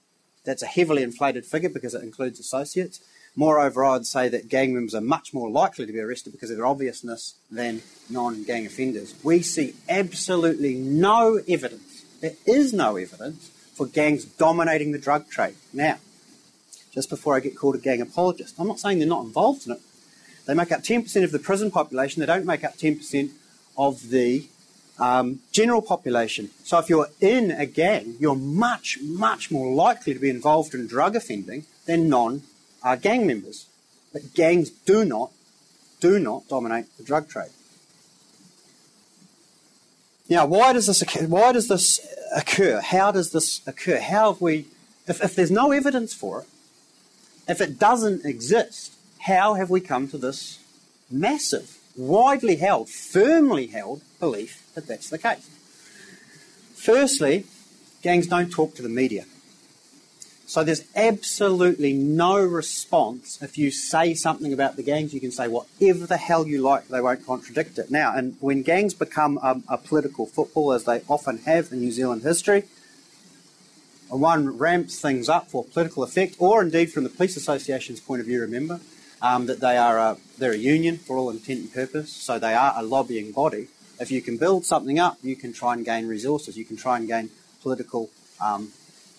that's 0.43 0.61
a 0.61 0.67
heavily 0.67 1.03
inflated 1.03 1.45
figure 1.45 1.69
because 1.69 1.93
it 1.93 2.03
includes 2.03 2.39
associates. 2.39 2.99
Moreover, 3.35 3.85
I'd 3.85 4.05
say 4.05 4.27
that 4.29 4.49
gang 4.49 4.73
members 4.73 4.95
are 4.95 5.01
much 5.01 5.33
more 5.33 5.49
likely 5.49 5.85
to 5.85 5.93
be 5.93 5.99
arrested 5.99 6.31
because 6.31 6.51
of 6.51 6.57
their 6.57 6.65
obviousness 6.65 7.35
than 7.49 7.81
non 8.09 8.43
gang 8.43 8.65
offenders. 8.65 9.15
We 9.23 9.41
see 9.41 9.75
absolutely 9.87 10.73
no 10.75 11.39
evidence, 11.47 12.03
there 12.21 12.33
is 12.45 12.73
no 12.73 12.97
evidence 12.97 13.49
for 13.75 13.85
gangs 13.85 14.25
dominating 14.25 14.91
the 14.91 14.99
drug 14.99 15.29
trade. 15.29 15.55
Now, 15.71 15.99
just 16.91 17.09
before 17.09 17.35
I 17.35 17.39
get 17.39 17.55
called 17.55 17.75
a 17.75 17.79
gang 17.79 18.01
apologist, 18.01 18.55
I'm 18.59 18.67
not 18.67 18.79
saying 18.79 18.99
they're 18.99 19.07
not 19.07 19.23
involved 19.23 19.65
in 19.67 19.73
it. 19.73 19.79
They 20.45 20.53
make 20.53 20.71
up 20.71 20.81
10% 20.81 21.23
of 21.23 21.31
the 21.31 21.39
prison 21.39 21.71
population. 21.71 22.19
They 22.19 22.25
don't 22.25 22.45
make 22.45 22.63
up 22.63 22.77
10% 22.77 23.31
of 23.77 24.09
the 24.09 24.45
um, 24.99 25.39
general 25.51 25.81
population. 25.81 26.49
So 26.63 26.77
if 26.79 26.89
you're 26.89 27.09
in 27.21 27.51
a 27.51 27.65
gang, 27.65 28.15
you're 28.19 28.35
much, 28.35 28.97
much 29.01 29.51
more 29.51 29.73
likely 29.73 30.13
to 30.13 30.19
be 30.19 30.29
involved 30.29 30.73
in 30.73 30.87
drug 30.87 31.15
offending 31.15 31.65
than 31.85 32.09
non 32.09 32.41
uh, 32.83 32.95
gang 32.95 33.25
members. 33.25 33.67
But 34.11 34.33
gangs 34.33 34.69
do 34.69 35.05
not, 35.05 35.31
do 35.99 36.19
not 36.19 36.47
dominate 36.47 36.85
the 36.97 37.03
drug 37.03 37.29
trade. 37.29 37.51
Now, 40.29 40.45
why 40.45 40.73
does 40.73 40.87
this 40.87 41.01
occur? 41.01 41.25
Why 41.25 41.51
does 41.51 41.67
this 41.67 41.99
occur? 42.35 42.81
How 42.81 43.11
does 43.11 43.31
this 43.31 43.61
occur? 43.65 43.99
How 43.99 44.33
have 44.33 44.41
we, 44.41 44.67
if, 45.07 45.23
if 45.23 45.35
there's 45.35 45.51
no 45.51 45.71
evidence 45.71 46.13
for 46.13 46.41
it, 46.41 46.47
if 47.47 47.61
it 47.61 47.79
doesn't 47.79 48.25
exist, 48.25 48.93
how 49.29 49.53
have 49.53 49.69
we 49.69 49.79
come 49.79 50.07
to 50.07 50.17
this 50.17 50.59
massive, 51.11 51.77
widely 51.95 52.55
held, 52.55 52.89
firmly 52.89 53.67
held 53.67 54.01
belief 54.19 54.63
that 54.73 54.87
that's 54.87 55.09
the 55.09 55.19
case? 55.19 55.47
Firstly, 56.73 57.45
gangs 58.01 58.25
don't 58.25 58.49
talk 58.51 58.73
to 58.75 58.81
the 58.81 58.89
media. 58.89 59.25
So 60.47 60.63
there's 60.63 60.83
absolutely 60.95 61.93
no 61.93 62.43
response 62.43 63.39
if 63.39 63.55
you 63.55 63.69
say 63.69 64.15
something 64.15 64.51
about 64.51 64.77
the 64.77 64.83
gangs. 64.83 65.13
You 65.13 65.19
can 65.19 65.31
say 65.31 65.47
whatever 65.47 66.07
the 66.07 66.17
hell 66.17 66.47
you 66.47 66.63
like; 66.63 66.87
they 66.87 66.99
won't 66.99 67.23
contradict 67.23 67.77
it. 67.77 67.91
Now, 67.91 68.15
and 68.15 68.35
when 68.39 68.63
gangs 68.63 68.95
become 68.95 69.37
a, 69.43 69.61
a 69.67 69.77
political 69.77 70.25
football, 70.25 70.71
as 70.71 70.85
they 70.85 71.03
often 71.07 71.37
have 71.39 71.71
in 71.71 71.81
New 71.81 71.91
Zealand 71.91 72.23
history, 72.23 72.63
one 74.07 74.57
ramps 74.57 74.99
things 74.99 75.29
up 75.29 75.51
for 75.51 75.63
political 75.63 76.01
effect, 76.01 76.35
or 76.39 76.63
indeed 76.63 76.91
from 76.91 77.03
the 77.03 77.11
police 77.11 77.37
association's 77.37 77.99
point 77.99 78.21
of 78.21 78.25
view. 78.25 78.41
Remember, 78.41 78.79
um, 79.21 79.45
that 79.47 79.59
they 79.59 79.77
are 79.77 79.97
a, 79.97 80.17
they're 80.37 80.53
a 80.53 80.57
union 80.57 80.97
for 80.97 81.17
all 81.17 81.29
intent 81.29 81.59
and 81.59 81.73
purpose, 81.73 82.11
so 82.11 82.39
they 82.39 82.53
are 82.53 82.73
a 82.75 82.83
lobbying 82.83 83.31
body. 83.31 83.67
If 83.99 84.11
you 84.11 84.21
can 84.21 84.37
build 84.37 84.65
something 84.65 84.97
up, 84.97 85.17
you 85.21 85.35
can 85.35 85.51
try 85.51 85.73
and 85.73 85.83
gain 85.83 86.07
resources, 86.07 86.57
you 86.57 86.65
can 86.65 86.77
try 86.77 86.97
and 86.97 87.07
gain 87.07 87.29
political 87.61 88.09
um, 88.41 88.71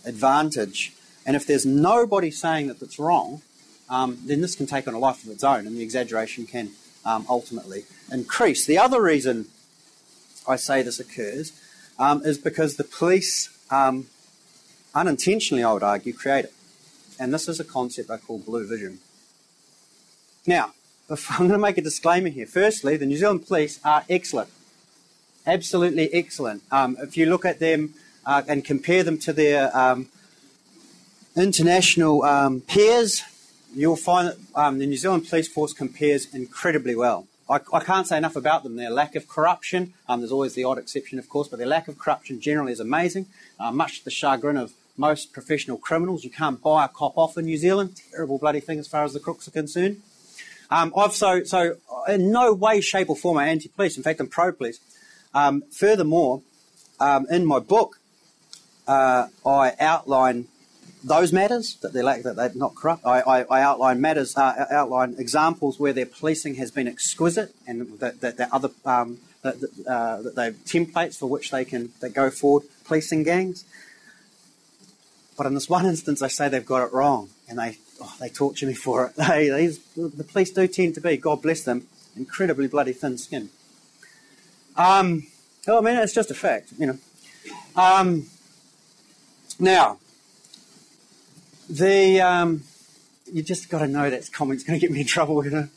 advantage. 0.04 0.94
And 1.26 1.36
if 1.36 1.46
there's 1.46 1.66
nobody 1.66 2.30
saying 2.30 2.68
that 2.68 2.80
it's 2.80 2.98
wrong, 2.98 3.42
um, 3.90 4.18
then 4.24 4.40
this 4.40 4.54
can 4.54 4.66
take 4.66 4.88
on 4.88 4.94
a 4.94 4.98
life 4.98 5.22
of 5.24 5.30
its 5.30 5.44
own, 5.44 5.66
and 5.66 5.76
the 5.76 5.82
exaggeration 5.82 6.46
can 6.46 6.70
um, 7.04 7.26
ultimately 7.28 7.84
increase. 8.10 8.64
The 8.64 8.78
other 8.78 9.02
reason 9.02 9.46
I 10.48 10.56
say 10.56 10.82
this 10.82 10.98
occurs 10.98 11.52
um, 11.98 12.24
is 12.24 12.38
because 12.38 12.76
the 12.76 12.84
police, 12.84 13.50
um, 13.70 14.06
unintentionally, 14.94 15.62
I 15.62 15.72
would 15.72 15.82
argue, 15.82 16.12
create 16.12 16.46
it. 16.46 16.54
And 17.18 17.34
this 17.34 17.48
is 17.48 17.60
a 17.60 17.64
concept 17.64 18.10
I 18.10 18.16
call 18.16 18.38
blue 18.38 18.66
vision. 18.66 19.00
Now, 20.46 20.72
I'm 21.11 21.48
going 21.48 21.50
to 21.50 21.59
make 21.59 21.79
a 21.79 21.83
disclaimer 21.83 22.29
here. 22.29 22.46
Firstly, 22.46 22.96
the 22.96 23.07
New 23.07 23.16
Zealand 23.16 23.46
police 23.46 23.81
are 23.85 24.05
excellent, 24.09 24.50
absolutely 25.46 26.12
excellent. 26.12 26.62
Um, 26.70 26.96
if 27.00 27.16
you 27.16 27.26
look 27.26 27.44
at 27.44 27.59
them 27.59 27.94
uh, 28.24 28.42
and 28.48 28.64
compare 28.64 29.03
them 29.03 29.18
to 29.18 29.33
their 29.33 29.76
um, 29.76 30.09
international 31.37 32.22
um, 32.22 32.61
peers, 32.62 33.22
you'll 33.74 33.96
find 33.96 34.29
that 34.29 34.37
um, 34.55 34.79
the 34.79 34.87
New 34.87 34.96
Zealand 34.96 35.29
Police 35.29 35.48
Force 35.48 35.72
compares 35.72 36.33
incredibly 36.35 36.94
well. 36.94 37.26
I, 37.48 37.61
I, 37.72 37.81
can't 37.81 38.07
say 38.07 38.16
enough 38.16 38.37
about 38.37 38.62
them. 38.62 38.76
Their 38.76 38.90
lack 38.90 39.16
of 39.16 39.29
corruption, 39.29 39.94
um, 40.09 40.20
there's 40.20 40.31
always 40.31 40.55
the 40.55 40.64
odd 40.64 40.79
exception, 40.79 41.18
of 41.18 41.29
course, 41.29 41.48
but 41.48 41.59
their 41.59 41.66
lack 41.66 41.88
of 41.88 41.98
corruption 41.98 42.40
generally 42.40 42.72
is 42.72 42.81
amazing, 42.81 43.26
uh, 43.59 43.72
much 43.72 43.98
to 43.98 44.05
the 44.05 44.11
chagrin 44.11 44.57
of 44.57 44.72
most 44.96 45.33
professional 45.33 45.76
criminals. 45.76 46.22
You 46.22 46.31
can't 46.31 46.62
buy 46.62 46.85
a 46.85 46.88
cop 46.88 47.18
off 47.18 47.37
in 47.37 47.46
New 47.46 47.57
Zealand. 47.57 48.00
Terrible 48.12 48.38
bloody 48.38 48.61
thing 48.61 48.79
as 48.79 48.87
far 48.87 49.03
as 49.03 49.14
the 49.14 49.20
crooks 49.20 49.48
are 49.48 49.53
concerned. 49.53 50.00
Um, 50.70 50.92
I've 50.96 51.14
so 51.14 51.44
so 51.44 51.76
in 52.09 52.30
no 52.30 52.52
way, 52.52 52.80
shape, 52.80 53.11
or 53.11 53.16
form 53.16 53.38
am 53.38 53.48
anti-police. 53.48 53.96
In 53.96 54.02
fact, 54.02 54.20
I'm 54.20 54.28
pro-police. 54.28 54.80
Um, 55.35 55.62
furthermore, 55.70 56.42
um, 56.98 57.26
in 57.30 57.44
my 57.46 57.59
book, 57.59 57.98
uh, 58.87 59.28
I 59.44 59.74
outline 59.80 60.46
those 61.02 61.33
matters 61.33 61.76
that 61.83 61.92
they're 61.92 62.04
that 62.22 62.37
they're 62.37 62.52
not 62.54 62.74
corrupt. 62.74 63.04
I, 63.06 63.20
I, 63.20 63.42
I 63.42 63.62
outline 63.62 64.00
matters, 64.00 64.37
uh, 64.37 64.66
outline 64.70 65.16
examples 65.18 65.80
where 65.80 65.92
their 65.92 66.06
policing 66.06 66.56
has 66.56 66.70
been 66.70 66.87
exquisite, 66.87 67.54
and 67.66 67.98
that, 68.00 68.20
that, 68.20 68.37
that 68.37 68.52
other 68.52 68.70
um, 68.85 69.18
that, 69.42 69.56
uh, 69.88 70.22
that 70.22 70.35
they 70.37 70.50
templates 70.52 71.16
for 71.18 71.26
which 71.26 71.50
they 71.50 71.64
can 71.64 71.90
they 72.00 72.11
go 72.11 72.30
forward 72.30 72.64
policing 72.85 73.22
gangs. 73.22 73.64
But 75.40 75.46
in 75.46 75.55
this 75.55 75.70
one 75.70 75.87
instance, 75.87 76.20
they 76.20 76.29
say 76.29 76.50
they've 76.50 76.66
got 76.66 76.87
it 76.87 76.92
wrong, 76.92 77.31
and 77.48 77.59
they 77.59 77.79
oh, 77.98 78.14
they 78.20 78.29
torture 78.29 78.66
me 78.66 78.74
for 78.74 79.07
it. 79.07 79.12
They, 79.16 79.48
they, 79.48 79.66
the 79.96 80.22
police 80.22 80.50
do 80.50 80.68
tend 80.68 80.96
to 80.96 81.00
be, 81.00 81.16
God 81.16 81.40
bless 81.40 81.62
them, 81.62 81.87
incredibly 82.14 82.68
bloody 82.68 82.92
thin 82.92 83.16
skin. 83.16 83.48
Um, 84.76 85.29
well, 85.66 85.79
I 85.79 85.81
mean, 85.81 85.96
it's 85.96 86.12
just 86.12 86.31
a 86.31 86.35
fact, 86.35 86.74
you 86.76 86.88
know. 86.88 86.98
Um, 87.74 88.26
now, 89.59 89.98
the 91.70 92.20
um, 92.20 92.64
you 93.33 93.42
just 93.42 93.70
got 93.70 93.79
to 93.79 93.88
know 93.88 94.11
that 94.11 94.31
comment's 94.35 94.62
going 94.62 94.79
to 94.79 94.87
get 94.87 94.92
me 94.92 95.00
in 95.00 95.07
trouble. 95.07 95.42
You 95.42 95.53
know, 95.53 95.68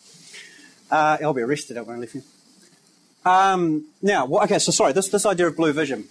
uh, 0.91 1.19
I'll 1.21 1.34
be 1.34 1.41
arrested 1.41 1.78
I 1.78 1.84
leave 1.84 2.12
here. 2.12 2.23
Um, 3.23 3.86
now, 4.02 4.26
well, 4.26 4.43
okay, 4.43 4.60
so 4.60 4.73
sorry, 4.73 4.91
this 4.91 5.08
this 5.08 5.26
idea 5.26 5.47
of 5.47 5.56
blue 5.56 5.71
vision. 5.71 6.10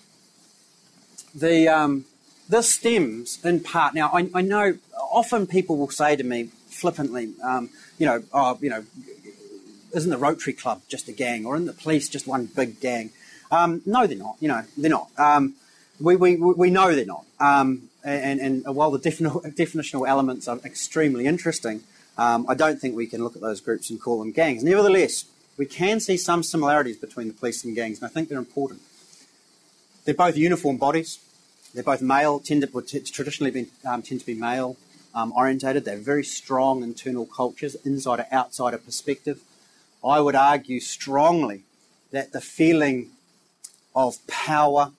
The 1.35 1.69
um, 1.69 2.07
this 2.49 2.73
stems 2.73 3.43
in 3.45 3.61
part. 3.61 3.95
Now, 3.95 4.11
I, 4.13 4.29
I, 4.35 4.43
know 4.43 4.79
often 5.11 5.47
people 5.47 5.77
will 5.77 5.91
say 5.91 6.17
to 6.17 6.25
me 6.25 6.45
flippantly, 6.67 7.33
um, 7.43 7.71
you 7.99 8.07
know, 8.07 8.23
oh, 8.33 8.59
you 8.61 8.71
know, 8.71 8.85
isn't 9.95 10.11
the 10.11 10.19
Rotary 10.19 10.53
Club 10.53 10.83
just 10.89 11.09
a 11.09 11.13
gang, 11.13 11.47
or 11.47 11.55
isn't 11.55 11.67
the 11.67 11.73
police 11.73 12.09
just 12.09 12.27
one 12.27 12.47
big 12.47 12.81
gang? 12.81 13.11
Um, 13.51 13.83
no, 13.87 14.07
they're 14.07 14.17
not. 14.17 14.37
You 14.41 14.49
know, 14.49 14.63
they're 14.77 14.91
not. 14.91 15.09
Um, 15.19 15.55
we, 16.01 16.17
we, 16.17 16.37
we 16.37 16.71
know 16.71 16.95
they're 16.95 17.05
not. 17.05 17.25
Um, 17.39 17.89
and, 18.05 18.41
and 18.41 18.75
while 18.75 18.91
the 18.91 18.99
definitional 18.99 20.09
elements 20.09 20.49
are 20.49 20.59
extremely 20.65 21.27
interesting, 21.27 21.83
um, 22.19 22.47
I 22.49 22.55
don't 22.55 22.81
think 22.81 22.97
we 22.97 23.07
can 23.07 23.23
look 23.23 23.37
at 23.37 23.43
those 23.43 23.61
groups 23.61 23.91
and 23.91 24.01
call 24.01 24.19
them 24.19 24.33
gangs. 24.33 24.65
Nevertheless, 24.65 25.27
we 25.57 25.67
can 25.67 26.01
see 26.01 26.17
some 26.17 26.43
similarities 26.43 26.97
between 26.97 27.29
the 27.29 27.35
police 27.35 27.65
and 27.65 27.75
gangs, 27.75 27.99
and 28.01 28.07
I 28.07 28.09
think 28.09 28.29
they're 28.29 28.39
important. 28.39 28.81
They're 30.05 30.15
both 30.15 30.37
uniform 30.37 30.79
bodies. 30.79 31.19
They're 31.75 31.83
both 31.83 32.03
male, 32.03 32.39
tend 32.39 32.63
to, 32.63 33.01
traditionally 33.01 33.51
been, 33.51 33.69
um, 33.87 34.03
tend 34.03 34.21
to 34.21 34.27
be 34.27 34.35
male 34.35 34.77
um, 35.15 35.33
orientated. 35.33 35.85
They're 35.85 35.97
very 35.97 36.25
strong 36.25 36.83
internal 36.83 37.27
cultures, 37.27 37.77
insider 37.85 38.27
outsider 38.33 38.79
perspective. 38.79 39.41
I 40.05 40.21
would 40.21 40.35
argue 40.35 40.81
strongly 40.81 41.63
that 42.11 42.33
the 42.33 42.41
feeling 42.41 43.11
of 43.95 44.25
power 44.27 44.93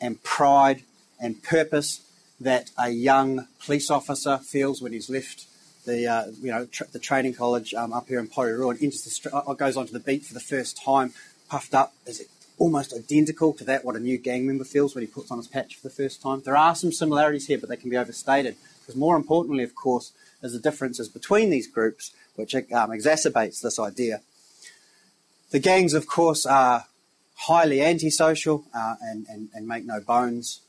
and 0.00 0.22
pride 0.22 0.82
and 1.20 1.42
purpose 1.42 2.00
that 2.40 2.70
a 2.78 2.90
young 2.90 3.48
police 3.64 3.90
officer 3.90 4.38
feels 4.38 4.82
when 4.82 4.92
he's 4.92 5.08
left 5.08 5.46
the 5.86 6.06
uh, 6.06 6.26
you 6.42 6.50
know 6.50 6.66
the 6.92 6.98
training 6.98 7.32
college 7.32 7.72
um, 7.72 7.92
up 7.92 8.08
here 8.08 8.18
in 8.18 8.28
Porirua 8.28 8.72
and 8.72 8.82
enters 8.82 9.02
the 9.02 9.10
st- 9.10 9.32
uh, 9.32 9.54
goes 9.54 9.76
onto 9.76 9.92
the 9.92 10.00
beat 10.00 10.24
for 10.24 10.34
the 10.34 10.40
first 10.40 10.82
time, 10.82 11.14
puffed 11.48 11.74
up. 11.74 11.94
Is 12.04 12.20
it 12.20 12.28
almost 12.58 12.94
identical 12.94 13.52
to 13.52 13.64
that 13.64 13.84
what 13.84 13.96
a 13.96 14.00
new 14.00 14.18
gang 14.18 14.46
member 14.46 14.64
feels 14.64 14.94
when 14.94 15.02
he 15.02 15.10
puts 15.10 15.30
on 15.30 15.38
his 15.38 15.48
patch 15.48 15.76
for 15.76 15.88
the 15.88 15.94
first 15.94 16.22
time? 16.22 16.42
There 16.44 16.56
are 16.56 16.74
some 16.74 16.92
similarities 16.92 17.46
here, 17.46 17.58
but 17.58 17.68
they 17.68 17.76
can 17.76 17.90
be 17.90 17.96
overstated 17.96 18.56
because 18.80 18.96
more 18.96 19.16
importantly, 19.16 19.64
of 19.64 19.74
course, 19.74 20.12
is 20.42 20.52
the 20.52 20.58
differences 20.58 21.08
between 21.08 21.50
these 21.50 21.66
groups, 21.66 22.12
which 22.36 22.54
um, 22.54 22.62
exacerbates 22.90 23.60
this 23.60 23.78
idea. 23.78 24.20
The 25.50 25.58
gangs, 25.58 25.94
of 25.94 26.06
course, 26.06 26.46
are 26.46 26.86
highly 27.34 27.82
antisocial 27.82 28.64
uh, 28.74 28.96
and, 29.00 29.26
and, 29.28 29.48
and 29.54 29.66
make 29.66 29.84
no 29.84 30.00
bones 30.00 30.60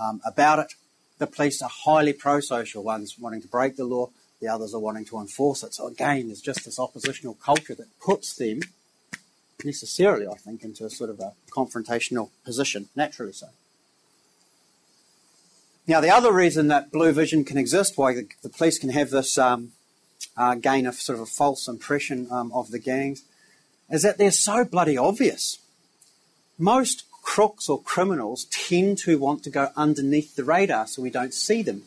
um, 0.00 0.20
about 0.24 0.58
it. 0.58 0.74
The 1.18 1.26
police 1.26 1.60
are 1.62 1.70
highly 1.70 2.12
pro-social, 2.12 2.82
ones 2.82 3.16
wanting 3.18 3.42
to 3.42 3.48
break 3.48 3.76
the 3.76 3.84
law, 3.84 4.10
the 4.40 4.48
others 4.48 4.72
are 4.72 4.80
wanting 4.80 5.04
to 5.06 5.18
enforce 5.18 5.62
it. 5.62 5.74
So 5.74 5.88
again, 5.88 6.28
there's 6.28 6.40
just 6.40 6.64
this 6.64 6.78
oppositional 6.78 7.34
culture 7.34 7.74
that 7.74 7.98
puts 8.00 8.34
them 8.36 8.60
necessarily, 9.64 10.26
I 10.26 10.34
think, 10.34 10.62
into 10.62 10.84
a 10.84 10.90
sort 10.90 11.10
of 11.10 11.20
a 11.20 11.32
confrontational 11.50 12.30
position, 12.44 12.88
naturally 12.94 13.32
so. 13.32 13.48
Now, 15.86 16.00
the 16.00 16.10
other 16.10 16.32
reason 16.32 16.68
that 16.68 16.92
blue 16.92 17.12
vision 17.12 17.44
can 17.44 17.56
exist, 17.56 17.96
why 17.96 18.14
the, 18.14 18.28
the 18.42 18.50
police 18.50 18.78
can 18.78 18.90
have 18.90 19.10
this 19.10 19.38
um, 19.38 19.72
uh, 20.36 20.54
gain 20.54 20.86
of 20.86 20.96
sort 20.96 21.16
of 21.18 21.22
a 21.22 21.26
false 21.26 21.66
impression 21.66 22.28
um, 22.30 22.52
of 22.52 22.70
the 22.70 22.78
gangs, 22.78 23.24
is 23.90 24.02
that 24.02 24.18
they're 24.18 24.30
so 24.30 24.64
bloody 24.64 24.98
obvious. 24.98 25.58
Most 26.58 27.04
crooks 27.22 27.68
or 27.68 27.80
criminals 27.80 28.46
tend 28.50 28.98
to 28.98 29.18
want 29.18 29.42
to 29.44 29.50
go 29.50 29.70
underneath 29.76 30.36
the 30.36 30.44
radar 30.44 30.86
so 30.86 31.02
we 31.02 31.10
don't 31.10 31.34
see 31.34 31.62
them. 31.62 31.84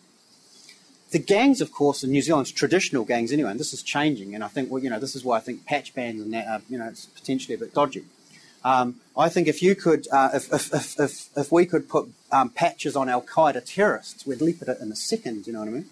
The 1.12 1.19
gangs, 1.19 1.60
of 1.60 1.74
course, 1.74 2.04
in 2.04 2.12
New 2.12 2.21
Zealand's 2.21 2.52
traditional 2.52 3.04
gangs 3.04 3.34
anyway, 3.34 3.52
and 3.52 3.60
this 3.60 3.74
is 3.74 3.84
changing, 3.84 4.34
and 4.34 4.43
I 4.43 4.47
think, 4.47 4.71
well, 4.71 4.82
you 4.82 4.89
know, 4.89 5.00
this 5.00 5.15
is 5.15 5.26
why 5.26 5.38
I 5.38 5.39
think 5.41 5.65
patch 5.65 5.93
bands 5.93 6.21
and 6.21 6.34
that 6.34 6.47
are, 6.47 6.62
you 6.69 6.78
know, 6.78 6.88
it's 6.88 7.06
potentially 7.06 7.54
a 7.54 7.58
bit 7.58 7.74
dodgy. 7.74 8.06
Um, 8.63 9.02
I 9.17 9.28
think 9.28 9.47
if 9.47 9.62
you 9.62 9.76
could, 9.76 10.08
uh, 10.12 10.30
if, 10.34 10.54
if, 10.54 11.00
if, 11.00 11.30
if, 11.36 11.52
we 11.52 11.65
could 11.65 11.89
put 11.89 12.10
um, 12.32 12.50
patches 12.50 12.95
on 12.95 13.10
Al 13.10 13.24
Qaeda 13.24 13.65
terrorists, 13.65 14.26
we'd 14.26 14.39
leap 14.39 14.62
at 14.62 14.69
it 14.69 14.80
in 14.80 14.91
a 14.91 14.95
second, 14.95 15.47
you 15.47 15.54
know 15.54 15.60
what 15.60 15.67
I 15.67 15.71
mean? 15.71 15.86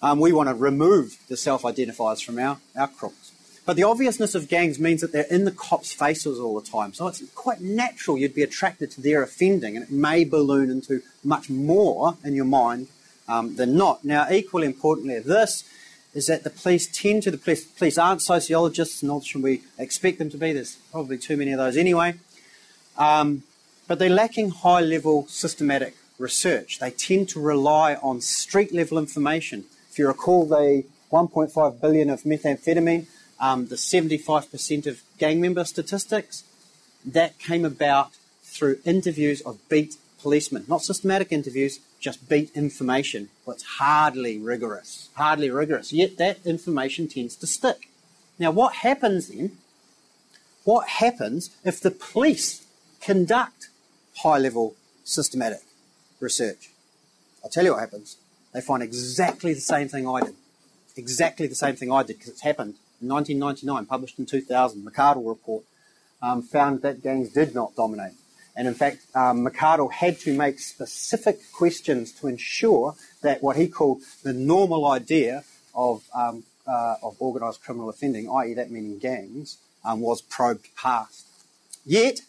Um, 0.00 0.20
we 0.20 0.32
want 0.32 0.48
to 0.48 0.54
remove 0.54 1.18
the 1.28 1.36
self 1.36 1.62
identifiers 1.62 2.24
from 2.24 2.38
our, 2.38 2.58
our 2.76 2.88
crooks. 2.88 3.32
But 3.66 3.76
the 3.76 3.82
obviousness 3.82 4.34
of 4.34 4.48
gangs 4.48 4.78
means 4.78 5.00
that 5.00 5.12
they're 5.12 5.26
in 5.30 5.44
the 5.44 5.50
cops' 5.50 5.92
faces 5.92 6.38
all 6.38 6.58
the 6.58 6.66
time. 6.66 6.94
So 6.94 7.06
it's 7.08 7.22
quite 7.34 7.60
natural 7.60 8.16
you'd 8.16 8.34
be 8.34 8.42
attracted 8.42 8.90
to 8.92 9.00
their 9.00 9.22
offending, 9.22 9.76
and 9.76 9.84
it 9.84 9.90
may 9.90 10.24
balloon 10.24 10.70
into 10.70 11.02
much 11.24 11.50
more 11.50 12.16
in 12.24 12.34
your 12.34 12.44
mind 12.44 12.88
um, 13.28 13.56
than 13.56 13.76
not. 13.76 14.04
Now, 14.04 14.26
equally 14.30 14.66
importantly, 14.66 15.18
this 15.20 15.64
is 16.14 16.26
that 16.26 16.44
the 16.44 16.50
police 16.50 16.86
tend 16.86 17.22
to, 17.24 17.30
the 17.30 17.38
police, 17.38 17.64
police 17.64 17.98
aren't 17.98 18.22
sociologists, 18.22 19.02
nor 19.02 19.22
should 19.22 19.42
we 19.42 19.62
expect 19.78 20.18
them 20.18 20.30
to 20.30 20.38
be. 20.38 20.52
There's 20.52 20.76
probably 20.90 21.18
too 21.18 21.36
many 21.36 21.52
of 21.52 21.58
those 21.58 21.76
anyway. 21.76 22.14
Um, 22.96 23.42
but 23.86 23.98
they're 23.98 24.10
lacking 24.10 24.50
high 24.50 24.80
level 24.80 25.26
systematic 25.28 25.96
research. 26.18 26.78
They 26.78 26.90
tend 26.90 27.28
to 27.30 27.40
rely 27.40 27.94
on 27.96 28.20
street 28.20 28.74
level 28.74 28.98
information. 28.98 29.64
If 29.90 29.98
you 29.98 30.08
recall 30.08 30.46
the 30.46 30.84
1.5 31.12 31.80
billion 31.80 32.10
of 32.10 32.22
methamphetamine, 32.22 33.06
um, 33.40 33.68
the 33.68 33.76
75% 33.76 34.86
of 34.86 35.02
gang 35.18 35.40
member 35.40 35.64
statistics, 35.64 36.44
that 37.04 37.38
came 37.38 37.64
about 37.64 38.10
through 38.42 38.80
interviews 38.84 39.40
of 39.42 39.58
beat 39.68 39.96
policemen, 40.20 40.64
not 40.66 40.82
systematic 40.82 41.30
interviews, 41.30 41.78
just 42.00 42.28
beat 42.28 42.50
information. 42.54 43.28
Well, 43.44 43.54
it's 43.54 43.64
hardly 43.64 44.38
rigorous, 44.38 45.08
hardly 45.14 45.50
rigorous. 45.50 45.92
Yet 45.92 46.16
that 46.18 46.38
information 46.44 47.08
tends 47.08 47.36
to 47.36 47.46
stick. 47.46 47.88
Now, 48.38 48.50
what 48.50 48.76
happens 48.76 49.28
then? 49.28 49.58
What 50.64 50.88
happens 50.88 51.50
if 51.64 51.80
the 51.80 51.90
police 51.90 52.66
conduct 53.00 53.68
high 54.18 54.38
level 54.38 54.76
systematic 55.04 55.62
research? 56.20 56.70
I'll 57.42 57.50
tell 57.50 57.64
you 57.64 57.72
what 57.72 57.80
happens. 57.80 58.16
They 58.52 58.60
find 58.60 58.82
exactly 58.82 59.54
the 59.54 59.60
same 59.60 59.88
thing 59.88 60.08
I 60.08 60.20
did. 60.20 60.34
Exactly 60.96 61.46
the 61.46 61.54
same 61.54 61.76
thing 61.76 61.92
I 61.92 62.02
did 62.02 62.18
because 62.18 62.28
it's 62.28 62.42
happened 62.42 62.74
in 63.00 63.08
1999, 63.08 63.86
published 63.86 64.18
in 64.18 64.26
2000, 64.26 64.84
McArdle 64.84 65.28
report. 65.28 65.64
um, 66.20 66.42
found 66.42 66.82
that 66.82 67.02
gangs 67.02 67.30
did 67.30 67.54
not 67.54 67.74
dominate. 67.76 68.14
And 68.58 68.66
in 68.66 68.74
fact, 68.74 69.06
um, 69.14 69.46
had 69.46 70.18
to 70.18 70.36
make 70.36 70.58
specific 70.58 71.38
questions 71.52 72.10
to 72.14 72.26
ensure 72.26 72.96
that 73.22 73.40
what 73.40 73.54
he 73.54 73.68
called 73.68 74.02
the 74.24 74.32
normal 74.32 74.84
idea 74.90 75.44
of, 75.76 76.02
um, 76.12 76.42
uh, 76.66 76.96
of 77.00 77.16
organised 77.20 77.62
criminal 77.62 77.88
offending, 77.88 78.28
i.e., 78.28 78.54
that 78.54 78.72
meaning 78.72 78.98
gangs, 78.98 79.58
um, 79.84 80.00
was 80.00 80.20
probed 80.20 80.74
past. 80.74 81.24
Yet, 81.86 82.22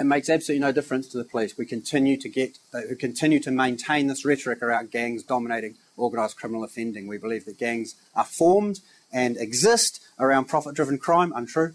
it 0.00 0.04
makes 0.04 0.30
absolutely 0.30 0.64
no 0.64 0.72
difference 0.72 1.08
to 1.08 1.18
the 1.18 1.24
police. 1.24 1.58
We 1.58 1.66
continue 1.66 2.16
to 2.16 2.28
get, 2.30 2.58
uh, 2.72 2.80
we 2.88 2.96
continue 2.96 3.40
to 3.40 3.50
maintain 3.50 4.06
this 4.06 4.24
rhetoric 4.24 4.62
around 4.62 4.90
gangs 4.90 5.22
dominating 5.24 5.74
organised 5.98 6.38
criminal 6.38 6.64
offending. 6.64 7.06
We 7.06 7.18
believe 7.18 7.44
that 7.44 7.58
gangs 7.58 7.96
are 8.14 8.24
formed 8.24 8.80
and 9.12 9.36
exist 9.36 10.00
around 10.18 10.46
profit-driven 10.46 10.96
crime. 10.96 11.34
Untrue. 11.36 11.74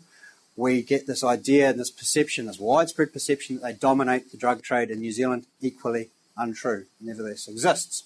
We 0.56 0.84
get 0.84 1.08
this 1.08 1.24
idea 1.24 1.70
and 1.70 1.80
this 1.80 1.92
perception, 1.92 2.46
this 2.46 2.60
widespread 2.60 3.12
perception 3.12 3.56
that 3.56 3.62
they 3.64 3.74
dominate 3.74 4.32
the 4.32 4.38
drug 4.38 4.62
trade 4.62 4.92
in 4.92 5.00
New 5.00 5.12
Zealand. 5.12 5.48
Equally 5.62 6.10
untrue. 6.38 6.86
Nevertheless, 7.02 7.48
exists. 7.48 8.04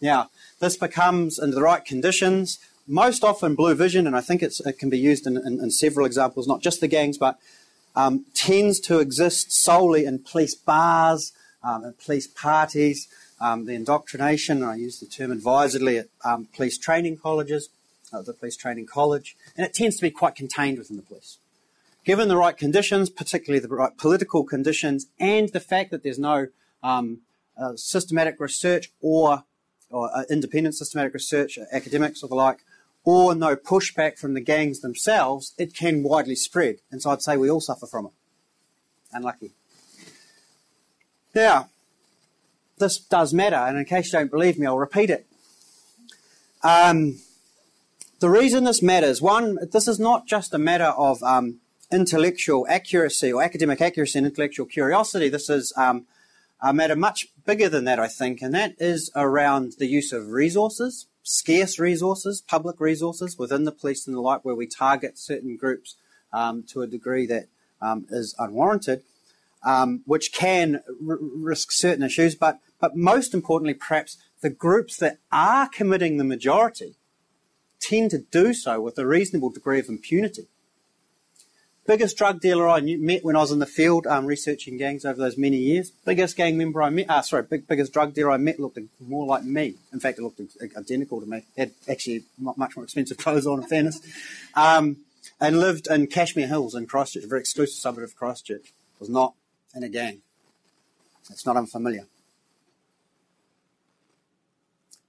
Now, 0.00 0.30
this 0.58 0.76
becomes, 0.76 1.38
under 1.38 1.54
the 1.54 1.62
right 1.62 1.84
conditions, 1.84 2.58
most 2.86 3.24
often 3.24 3.54
blue 3.54 3.74
vision, 3.74 4.06
and 4.06 4.16
I 4.16 4.20
think 4.20 4.42
it 4.42 4.60
can 4.78 4.90
be 4.90 4.98
used 4.98 5.26
in, 5.26 5.36
in, 5.36 5.60
in 5.60 5.70
several 5.70 6.04
examples, 6.04 6.46
not 6.46 6.60
just 6.60 6.80
the 6.80 6.88
gangs, 6.88 7.16
but 7.16 7.38
um, 7.96 8.26
tends 8.34 8.80
to 8.80 8.98
exist 8.98 9.52
solely 9.52 10.04
in 10.04 10.18
police 10.18 10.54
bars, 10.54 11.32
um, 11.62 11.84
and 11.84 11.98
police 11.98 12.26
parties, 12.26 13.08
um, 13.40 13.64
the 13.64 13.74
indoctrination, 13.74 14.62
I 14.62 14.76
use 14.76 15.00
the 15.00 15.06
term 15.06 15.32
advisedly, 15.32 15.98
at 15.98 16.08
um, 16.24 16.48
police 16.54 16.76
training 16.76 17.16
colleges, 17.16 17.70
uh, 18.12 18.22
the 18.22 18.34
police 18.34 18.56
training 18.56 18.86
college, 18.86 19.36
and 19.56 19.66
it 19.66 19.74
tends 19.74 19.96
to 19.96 20.02
be 20.02 20.10
quite 20.10 20.34
contained 20.34 20.78
within 20.78 20.96
the 20.96 21.02
police. 21.02 21.38
Given 22.04 22.28
the 22.28 22.36
right 22.36 22.56
conditions, 22.56 23.08
particularly 23.08 23.60
the 23.60 23.74
right 23.74 23.96
political 23.96 24.44
conditions, 24.44 25.06
and 25.18 25.48
the 25.48 25.60
fact 25.60 25.90
that 25.90 26.02
there's 26.02 26.18
no 26.18 26.48
um, 26.82 27.20
uh, 27.56 27.76
systematic 27.76 28.38
research 28.38 28.92
or, 29.00 29.44
or 29.90 30.10
uh, 30.14 30.24
independent 30.28 30.74
systematic 30.74 31.14
research, 31.14 31.56
uh, 31.58 31.64
academics 31.72 32.22
or 32.22 32.28
the 32.28 32.34
like, 32.34 32.58
or 33.04 33.34
no 33.34 33.56
pushback 33.56 34.18
from 34.18 34.34
the 34.34 34.40
gangs 34.40 34.80
themselves, 34.80 35.54
it 35.58 35.74
can 35.74 36.02
widely 36.02 36.36
spread. 36.36 36.76
And 36.90 37.00
so 37.00 37.10
I'd 37.10 37.22
say 37.22 37.36
we 37.36 37.50
all 37.50 37.60
suffer 37.60 37.86
from 37.86 38.06
it. 38.06 38.12
Unlucky. 39.12 39.52
Now, 41.34 41.68
this 42.78 42.98
does 42.98 43.32
matter, 43.32 43.56
and 43.56 43.78
in 43.78 43.84
case 43.84 44.12
you 44.12 44.18
don't 44.18 44.30
believe 44.30 44.58
me, 44.58 44.66
I'll 44.66 44.78
repeat 44.78 45.10
it. 45.10 45.26
Um, 46.62 47.20
the 48.20 48.30
reason 48.30 48.64
this 48.64 48.82
matters, 48.82 49.20
one, 49.20 49.58
this 49.72 49.86
is 49.86 49.98
not 49.98 50.26
just 50.26 50.54
a 50.54 50.58
matter 50.58 50.84
of 50.84 51.22
um, 51.22 51.60
intellectual 51.92 52.66
accuracy 52.68 53.32
or 53.32 53.42
academic 53.42 53.80
accuracy 53.80 54.18
and 54.18 54.26
intellectual 54.26 54.66
curiosity. 54.66 55.28
This 55.28 55.48
is 55.48 55.72
um, 55.76 56.06
a 56.60 56.72
matter 56.72 56.96
much 56.96 57.28
bigger 57.44 57.68
than 57.68 57.84
that, 57.84 57.98
I 57.98 58.08
think, 58.08 58.42
and 58.42 58.54
that 58.54 58.74
is 58.78 59.10
around 59.14 59.74
the 59.78 59.86
use 59.86 60.12
of 60.12 60.28
resources 60.28 61.06
scarce 61.24 61.78
resources, 61.78 62.42
public 62.42 62.78
resources 62.78 63.36
within 63.38 63.64
the 63.64 63.72
police 63.72 64.06
and 64.06 64.14
the 64.14 64.20
like, 64.20 64.44
where 64.44 64.54
we 64.54 64.66
target 64.66 65.18
certain 65.18 65.56
groups 65.56 65.96
um, 66.32 66.62
to 66.62 66.82
a 66.82 66.86
degree 66.86 67.26
that 67.26 67.48
um, 67.82 68.06
is 68.10 68.34
unwarranted, 68.38 69.02
um, 69.64 70.02
which 70.04 70.32
can 70.32 70.82
r- 71.08 71.18
risk 71.20 71.72
certain 71.72 72.04
issues. 72.04 72.34
But, 72.34 72.60
but 72.78 72.94
most 72.94 73.34
importantly, 73.34 73.74
perhaps 73.74 74.18
the 74.42 74.50
groups 74.50 74.98
that 74.98 75.18
are 75.32 75.68
committing 75.68 76.18
the 76.18 76.24
majority 76.24 76.94
tend 77.80 78.10
to 78.10 78.18
do 78.18 78.52
so 78.52 78.80
with 78.80 78.98
a 78.98 79.06
reasonable 79.06 79.50
degree 79.50 79.80
of 79.80 79.88
impunity 79.88 80.46
biggest 81.86 82.16
drug 82.16 82.40
dealer 82.40 82.68
I 82.68 82.80
knew, 82.80 82.98
met 82.98 83.24
when 83.24 83.36
I 83.36 83.40
was 83.40 83.50
in 83.50 83.58
the 83.58 83.66
field 83.66 84.06
um, 84.06 84.26
researching 84.26 84.76
gangs 84.76 85.04
over 85.04 85.18
those 85.18 85.36
many 85.36 85.56
years. 85.56 85.90
Biggest 85.90 86.36
gang 86.36 86.56
member 86.56 86.82
I 86.82 86.90
met, 86.90 87.10
uh, 87.10 87.22
sorry, 87.22 87.42
big, 87.42 87.66
biggest 87.66 87.92
drug 87.92 88.14
dealer 88.14 88.30
I 88.30 88.36
met 88.36 88.58
looked 88.58 88.78
more 89.00 89.26
like 89.26 89.44
me. 89.44 89.74
In 89.92 90.00
fact, 90.00 90.18
it 90.18 90.22
looked 90.22 90.40
identical 90.76 91.20
to 91.20 91.26
me. 91.26 91.42
Had 91.56 91.72
actually 91.88 92.24
much 92.38 92.76
more 92.76 92.84
expensive 92.84 93.16
clothes 93.18 93.46
on, 93.46 93.62
in 93.62 93.68
fairness. 93.68 94.00
Um, 94.54 94.98
and 95.40 95.58
lived 95.58 95.88
in 95.88 96.06
Cashmere 96.06 96.46
Hills 96.46 96.74
in 96.74 96.86
Christchurch, 96.86 97.24
a 97.24 97.26
very 97.26 97.40
exclusive 97.40 97.76
suburb 97.76 98.04
of 98.04 98.16
Christchurch. 98.16 98.72
Was 99.00 99.08
not 99.08 99.34
in 99.74 99.82
a 99.82 99.88
gang. 99.88 100.22
It's 101.30 101.44
not 101.44 101.56
unfamiliar. 101.56 102.06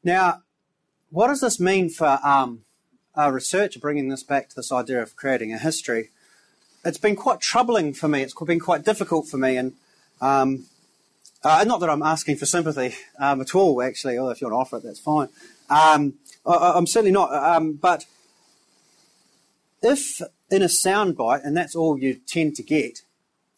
Now, 0.04 0.42
what 1.10 1.28
does 1.28 1.42
this 1.42 1.60
mean 1.60 1.90
for 1.90 2.20
um, 2.24 2.62
research, 3.16 3.80
bringing 3.80 4.10
this 4.10 4.24
back 4.24 4.50
to 4.50 4.56
this 4.56 4.72
idea 4.72 5.02
of 5.02 5.16
creating 5.16 5.54
a 5.54 5.58
history? 5.58 6.10
It's 6.86 7.00
been 7.00 7.16
quite 7.16 7.42
troubling 7.42 7.94
for 7.94 8.08
me. 8.08 8.22
It's 8.22 8.34
been 8.34 8.60
quite 8.60 8.86
difficult 8.86 9.28
for 9.28 9.38
me, 9.38 9.58
and 9.58 9.74
um, 10.22 10.66
uh, 11.44 11.64
not 11.68 11.80
that 11.80 11.90
I'm 11.90 12.04
asking 12.04 12.38
for 12.38 12.46
sympathy 12.46 12.96
um, 13.20 13.42
at 13.42 13.56
all, 13.56 13.82
actually. 13.82 14.18
Although 14.18 14.32
if 14.32 14.42
you 14.42 14.48
want 14.48 14.54
to 14.54 14.58
offer 14.58 14.78
it, 14.78 14.84
that's 14.84 15.00
fine. 15.00 15.30
Um, 15.70 16.14
I, 16.46 16.78
am 16.78 16.86
certainly 16.86 17.12
not. 17.12 17.34
Um, 17.34 17.74
but 17.74 18.06
if 19.82 20.22
in 20.52 20.62
a 20.62 20.68
soundbite, 20.68 21.44
and 21.44 21.58
that's 21.58 21.76
all 21.76 21.98
you 21.98 22.20
tend 22.28 22.56
to 22.56 22.64
get, 22.64 23.02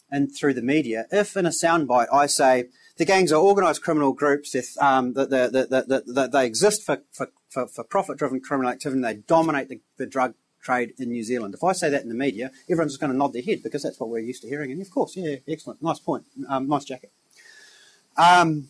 and 0.10 0.34
through 0.34 0.54
the 0.54 0.62
media, 0.62 1.06
if 1.12 1.36
in 1.36 1.46
a 1.46 1.50
soundbite 1.50 2.08
I 2.12 2.28
say 2.28 2.66
the 2.96 3.06
gangs 3.06 3.32
are 3.32 3.42
organised 3.42 3.84
criminal 3.84 4.14
groups, 4.14 4.56
um, 4.80 5.14
that, 5.14 5.30
that, 5.30 6.30
they 6.32 6.46
exist 6.46 6.84
for, 6.84 7.02
for, 7.12 7.30
for, 7.50 7.68
for 7.68 7.84
profit-driven 7.84 8.40
criminal 8.40 8.72
activity, 8.72 8.98
and 8.98 9.06
they 9.06 9.22
dominate 9.22 9.70
the, 9.70 9.82
the 9.98 10.06
drug 10.06 10.34
trade 10.68 10.94
in 11.00 11.10
New 11.10 11.24
Zealand. 11.24 11.54
If 11.54 11.64
I 11.64 11.72
say 11.72 11.90
that 11.90 12.04
in 12.04 12.10
the 12.10 12.22
media, 12.28 12.52
everyone's 12.70 12.92
just 12.94 13.00
going 13.00 13.14
to 13.14 13.18
nod 13.18 13.32
their 13.32 13.42
head 13.42 13.64
because 13.64 13.84
that's 13.84 14.00
what 14.00 14.10
we're 14.10 14.20
used 14.32 14.42
to 14.42 14.50
hearing. 14.50 14.70
And 14.72 14.82
of 14.82 14.92
course, 14.92 15.16
yeah, 15.16 15.38
excellent, 15.48 15.82
nice 15.82 16.00
point, 16.00 16.26
um, 16.50 16.68
nice 16.68 16.84
jacket. 16.84 17.12
Um, 18.18 18.68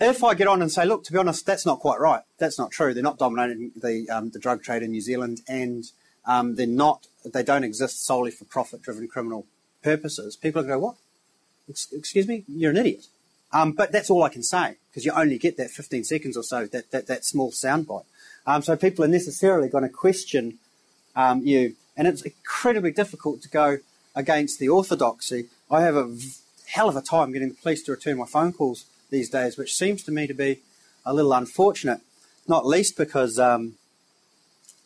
if 0.00 0.24
I 0.24 0.32
get 0.34 0.48
on 0.48 0.62
and 0.62 0.72
say, 0.72 0.86
look, 0.86 1.04
to 1.04 1.12
be 1.12 1.18
honest, 1.18 1.44
that's 1.44 1.66
not 1.66 1.80
quite 1.80 2.00
right. 2.00 2.22
That's 2.38 2.58
not 2.58 2.70
true. 2.70 2.94
They're 2.94 3.02
not 3.02 3.18
dominating 3.18 3.72
the 3.76 4.08
um, 4.08 4.30
the 4.30 4.38
drug 4.38 4.62
trade 4.62 4.82
in 4.82 4.92
New 4.92 5.00
Zealand, 5.00 5.42
and 5.48 5.84
um, 6.24 6.54
they're 6.54 6.66
not. 6.66 7.08
They 7.24 7.42
don't 7.42 7.64
exist 7.64 8.06
solely 8.06 8.30
for 8.30 8.44
profit-driven 8.44 9.08
criminal 9.08 9.44
purposes. 9.82 10.36
People 10.36 10.62
are 10.62 10.66
go, 10.66 10.78
what? 10.78 10.96
Excuse 11.68 12.26
me, 12.26 12.44
you're 12.48 12.70
an 12.70 12.78
idiot. 12.78 13.08
Um, 13.52 13.72
but 13.72 13.92
that's 13.92 14.08
all 14.08 14.22
I 14.22 14.28
can 14.28 14.42
say 14.42 14.76
because 14.90 15.04
you 15.04 15.12
only 15.12 15.38
get 15.38 15.56
that 15.56 15.70
15 15.70 16.04
seconds 16.04 16.36
or 16.36 16.42
so, 16.42 16.66
that 16.66 16.90
that, 16.92 17.06
that 17.08 17.24
small 17.24 17.50
soundbite. 17.50 18.06
Um, 18.46 18.62
so 18.62 18.76
people 18.76 19.04
are 19.04 19.08
necessarily 19.18 19.68
going 19.68 19.84
to 19.84 19.90
question 19.90 20.58
um, 21.18 21.42
you. 21.44 21.74
And 21.96 22.06
it's 22.06 22.22
incredibly 22.22 22.92
difficult 22.92 23.42
to 23.42 23.48
go 23.48 23.78
against 24.14 24.58
the 24.58 24.68
orthodoxy. 24.68 25.48
I 25.70 25.82
have 25.82 25.96
a 25.96 26.16
hell 26.68 26.88
of 26.88 26.96
a 26.96 27.02
time 27.02 27.32
getting 27.32 27.48
the 27.48 27.54
police 27.56 27.82
to 27.82 27.90
return 27.92 28.16
my 28.16 28.26
phone 28.26 28.52
calls 28.52 28.86
these 29.10 29.28
days, 29.28 29.58
which 29.58 29.74
seems 29.74 30.02
to 30.04 30.12
me 30.12 30.26
to 30.28 30.34
be 30.34 30.60
a 31.04 31.12
little 31.12 31.32
unfortunate, 31.32 32.00
not 32.46 32.64
least 32.64 32.96
because, 32.96 33.38
um, 33.38 33.74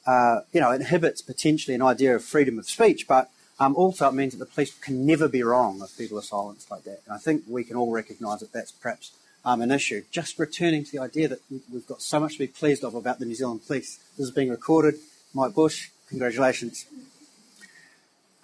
uh, 0.06 0.40
you 0.52 0.60
know, 0.60 0.70
it 0.70 0.80
inhibits 0.80 1.20
potentially 1.20 1.74
an 1.74 1.82
idea 1.82 2.16
of 2.16 2.24
freedom 2.24 2.58
of 2.58 2.66
speech, 2.66 3.06
but 3.06 3.30
um, 3.60 3.76
also 3.76 4.08
it 4.08 4.14
means 4.14 4.32
that 4.32 4.38
the 4.38 4.54
police 4.54 4.74
can 4.78 5.04
never 5.04 5.28
be 5.28 5.42
wrong 5.42 5.80
if 5.82 5.98
people 5.98 6.18
are 6.18 6.22
silenced 6.22 6.70
like 6.70 6.84
that. 6.84 7.02
And 7.06 7.14
I 7.14 7.18
think 7.18 7.42
we 7.46 7.62
can 7.62 7.76
all 7.76 7.92
recognise 7.92 8.40
that 8.40 8.52
that's 8.52 8.72
perhaps 8.72 9.12
um, 9.44 9.60
an 9.60 9.70
issue. 9.70 10.02
Just 10.10 10.38
returning 10.38 10.84
to 10.84 10.92
the 10.92 10.98
idea 10.98 11.28
that 11.28 11.40
we've 11.50 11.86
got 11.86 12.00
so 12.00 12.18
much 12.20 12.34
to 12.34 12.38
be 12.38 12.46
pleased 12.46 12.84
of 12.84 12.94
about 12.94 13.18
the 13.18 13.26
New 13.26 13.34
Zealand 13.34 13.66
police. 13.66 13.98
This 14.16 14.28
is 14.28 14.30
being 14.30 14.48
recorded. 14.48 14.94
Mike 15.34 15.54
Bush, 15.54 15.90
Congratulations. 16.12 16.84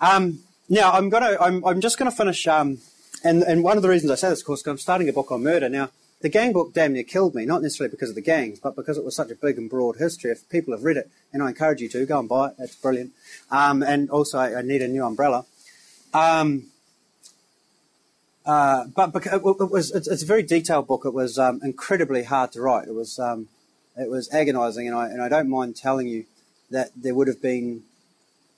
Um, 0.00 0.38
now 0.70 0.90
I'm 0.90 1.11
gonna 1.11 1.37
I'm, 1.38 1.62
I'm 1.66 1.83
just 1.83 1.98
gonna 1.98 2.11
finish 2.11 2.46
um, 2.46 2.78
and 3.22 3.42
and 3.42 3.62
one 3.62 3.76
of 3.76 3.83
the 3.83 3.90
reasons 3.90 4.11
I 4.11 4.14
say 4.14 4.31
this, 4.31 4.40
of 4.40 4.46
course, 4.46 4.62
because 4.62 4.70
I'm 4.70 4.78
starting 4.78 5.07
a 5.11 5.12
book 5.12 5.31
on 5.31 5.42
murder 5.42 5.68
now. 5.68 5.90
The 6.22 6.31
gang 6.31 6.54
book 6.54 6.72
damn 6.72 6.94
near 6.94 7.02
killed 7.02 7.35
me, 7.35 7.44
not 7.44 7.61
necessarily 7.61 7.90
because 7.90 8.09
of 8.09 8.14
the 8.14 8.22
gangs, 8.22 8.59
but 8.59 8.74
because 8.74 8.96
it 8.96 9.04
was 9.04 9.14
such 9.14 9.31
a 9.31 9.35
big 9.35 9.59
and 9.59 9.68
broad 9.68 9.98
history. 9.98 10.31
If 10.31 10.48
people 10.48 10.72
have 10.72 10.83
read 10.83 10.96
it, 10.96 11.11
and 11.31 11.42
I 11.42 11.48
encourage 11.48 11.83
you 11.83 11.90
to, 11.90 12.07
go 12.07 12.18
and 12.18 12.28
buy 12.28 12.48
it. 12.48 12.54
It's 12.59 12.74
brilliant. 12.74 13.12
Um, 13.50 13.83
and 13.83 14.09
also, 14.11 14.38
I, 14.38 14.59
I, 14.59 14.62
need 14.62 14.81
a 14.81 14.88
new 14.88 15.04
umbrella. 15.04 15.44
Um, 16.14 16.68
uh, 18.46 18.87
but 18.87 19.14
it, 19.14 19.26
it 19.26 19.42
was 19.70 19.92
it's, 19.94 20.09
it's, 20.09 20.22
a 20.22 20.26
very 20.26 20.42
detailed 20.42 20.87
book. 20.87 21.02
It 21.04 21.12
was 21.12 21.38
um, 21.38 21.61
incredibly 21.62 22.24
hard 22.24 22.50
to 22.52 22.62
write. 22.62 22.88
It 22.88 22.94
was 22.94 23.18
um, 23.18 23.48
it 23.94 24.09
was 24.09 24.33
agonising, 24.33 24.88
and 24.88 24.96
I 24.96 25.09
and 25.09 25.20
I 25.20 25.28
don't 25.28 25.50
mind 25.50 25.76
telling 25.76 26.09
you 26.09 26.24
that 26.70 26.90
there 26.96 27.14
would 27.14 27.28
have 27.28 27.42
been 27.42 27.83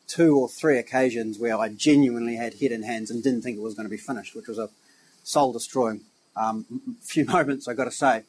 two 0.07 0.37
or 0.37 0.49
three 0.49 0.79
occasions 0.79 1.39
where 1.39 1.57
I 1.57 1.69
genuinely 1.69 2.37
had 2.37 2.55
head 2.55 2.73
in 2.73 2.83
hands 2.83 3.11
and 3.11 3.23
didn't 3.23 3.43
think 3.43 3.57
it 3.57 3.63
was 3.63 3.75
going 3.75 3.87
to 3.87 3.91
be 3.91 3.97
finished, 3.97 4.35
which 4.35 4.49
was 4.49 4.59
a 4.59 4.69
soul 5.23 5.53
destroying 5.53 6.01
um, 6.37 6.97
few 7.01 7.25
moments, 7.25 7.69
I've 7.69 7.77
got 7.77 7.85
to 7.85 7.91
say. 7.91 8.25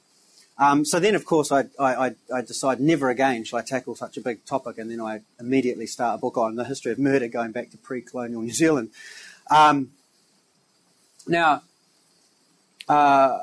Um, 0.58 0.86
so 0.86 1.00
then, 1.00 1.16
of 1.16 1.26
course, 1.26 1.52
I, 1.52 1.66
I, 1.80 2.14
I 2.32 2.42
decide 2.42 2.80
never 2.80 3.10
again 3.10 3.44
shall 3.46 3.58
I 3.58 3.64
tackle 3.64 3.96
such 3.96 4.18
a 4.18 4.22
big 4.22 4.46
topic, 4.46 4.78
and 4.78 4.92
then 4.92 5.02
I 5.02 5.22
immediately 5.40 5.88
start 5.88 6.16
a 6.16 6.18
book 6.20 6.38
on 6.38 6.56
the 6.56 6.66
history 6.66 6.92
of 6.92 7.00
murder 7.00 7.28
going 7.28 7.52
back 7.52 7.72
to 7.72 7.78
pre 7.78 8.02
colonial 8.02 8.42
New 8.42 8.52
Zealand. 8.52 8.92
Um, 9.50 9.90
now, 11.26 11.64
uh, 12.88 13.40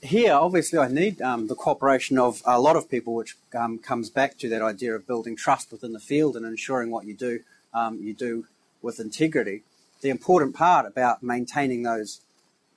here, 0.00 0.34
obviously, 0.34 0.78
I 0.78 0.88
need 0.88 1.20
um, 1.20 1.48
the 1.48 1.54
cooperation 1.54 2.18
of 2.18 2.42
a 2.44 2.60
lot 2.60 2.76
of 2.76 2.90
people, 2.90 3.14
which 3.14 3.36
um, 3.54 3.78
comes 3.78 4.10
back 4.10 4.38
to 4.38 4.48
that 4.48 4.62
idea 4.62 4.94
of 4.94 5.06
building 5.06 5.36
trust 5.36 5.72
within 5.72 5.92
the 5.92 6.00
field 6.00 6.36
and 6.36 6.46
ensuring 6.46 6.90
what 6.90 7.04
you 7.04 7.14
do, 7.14 7.40
um, 7.74 7.98
you 8.00 8.14
do 8.14 8.46
with 8.80 9.00
integrity. 9.00 9.62
the 10.00 10.10
important 10.10 10.54
part 10.54 10.86
about 10.86 11.22
maintaining 11.22 11.82
those 11.82 12.20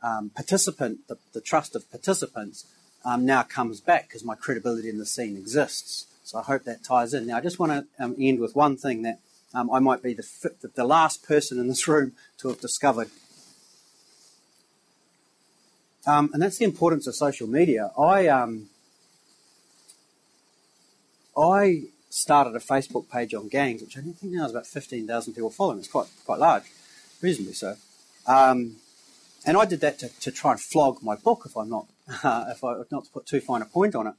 um, 0.01 0.31
participant, 0.31 1.07
the, 1.07 1.17
the, 1.33 1.41
trust 1.41 1.75
of 1.75 1.89
participants, 1.91 2.65
um, 3.05 3.23
now 3.23 3.43
comes 3.43 3.79
back 3.79 4.07
because 4.07 4.23
my 4.23 4.33
credibility 4.33 4.89
in 4.89 4.97
the 4.97 5.05
scene 5.05 5.37
exists. 5.37 6.07
So 6.23 6.39
I 6.39 6.43
hope 6.43 6.63
that 6.63 6.83
ties 6.83 7.13
in. 7.13 7.27
Now, 7.27 7.37
I 7.37 7.41
just 7.41 7.59
want 7.59 7.71
to 7.71 8.03
um, 8.03 8.15
end 8.19 8.39
with 8.39 8.55
one 8.55 8.77
thing 8.77 9.03
that 9.03 9.19
I 9.53 9.79
might 9.79 10.01
be 10.01 10.13
the, 10.13 10.25
the 10.75 10.85
last 10.85 11.23
person 11.23 11.59
in 11.59 11.67
this 11.67 11.87
room 11.87 12.13
to 12.39 12.47
have 12.47 12.61
discovered. 12.61 13.09
Um, 16.05 16.31
and 16.33 16.41
that's 16.41 16.57
the 16.57 16.65
importance 16.65 17.07
of 17.07 17.15
social 17.15 17.47
media. 17.47 17.91
I 17.97 18.27
um, 18.27 18.69
I 21.37 21.83
started 22.09 22.55
a 22.55 22.59
Facebook 22.59 23.09
page 23.09 23.33
on 23.33 23.47
gangs, 23.47 23.81
which 23.81 23.97
I 23.97 24.01
think 24.01 24.17
now 24.23 24.43
has 24.43 24.51
about 24.51 24.67
15,000 24.67 25.33
people 25.33 25.49
following. 25.49 25.79
It's 25.79 25.87
quite 25.87 26.07
quite 26.25 26.39
large, 26.39 26.63
reasonably 27.21 27.53
so. 27.53 27.75
Um, 28.27 28.77
and 29.45 29.57
I 29.57 29.65
did 29.65 29.81
that 29.81 29.99
to, 29.99 30.09
to 30.19 30.31
try 30.31 30.51
and 30.51 30.61
flog 30.61 31.01
my 31.01 31.15
book, 31.15 31.43
if 31.45 31.55
I'm 31.55 31.69
not 31.69 31.87
uh, 32.23 32.45
if 32.49 32.63
I 32.63 32.81
not 32.91 33.05
to 33.05 33.11
put 33.11 33.25
too 33.25 33.41
fine 33.41 33.61
a 33.61 33.65
point 33.65 33.95
on 33.95 34.07
it. 34.07 34.13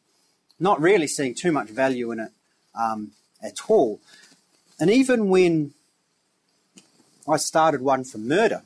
Not 0.60 0.80
really 0.80 1.06
seeing 1.06 1.34
too 1.34 1.52
much 1.52 1.68
value 1.68 2.12
in 2.12 2.20
it 2.20 2.30
um, 2.74 3.12
at 3.42 3.58
all. 3.68 4.00
And 4.78 4.90
even 4.90 5.28
when 5.28 5.74
I 7.28 7.36
started 7.36 7.82
one 7.82 8.04
for 8.04 8.18
murder, 8.18 8.62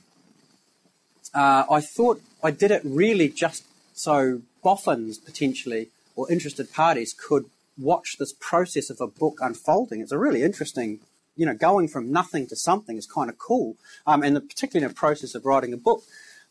uh, 1.34 1.64
I 1.70 1.80
thought 1.80 2.22
I 2.42 2.50
did 2.50 2.70
it 2.70 2.82
really 2.84 3.28
just 3.28 3.64
so 3.94 4.42
boffins 4.62 5.18
potentially 5.18 5.88
or 6.14 6.30
interested 6.30 6.72
parties 6.72 7.14
could 7.14 7.46
watch 7.78 8.16
this 8.18 8.32
process 8.38 8.90
of 8.90 9.00
a 9.00 9.06
book 9.06 9.38
unfolding. 9.40 10.00
It's 10.00 10.12
a 10.12 10.18
really 10.18 10.42
interesting, 10.42 11.00
you 11.36 11.46
know, 11.46 11.54
going 11.54 11.88
from 11.88 12.10
nothing 12.10 12.46
to 12.48 12.56
something 12.56 12.96
is 12.96 13.06
kind 13.06 13.28
of 13.28 13.38
cool, 13.38 13.76
um, 14.06 14.22
and 14.22 14.34
the, 14.36 14.40
particularly 14.40 14.84
in 14.84 14.88
the 14.88 14.94
process 14.94 15.34
of 15.34 15.44
writing 15.44 15.72
a 15.72 15.76
book. 15.76 16.02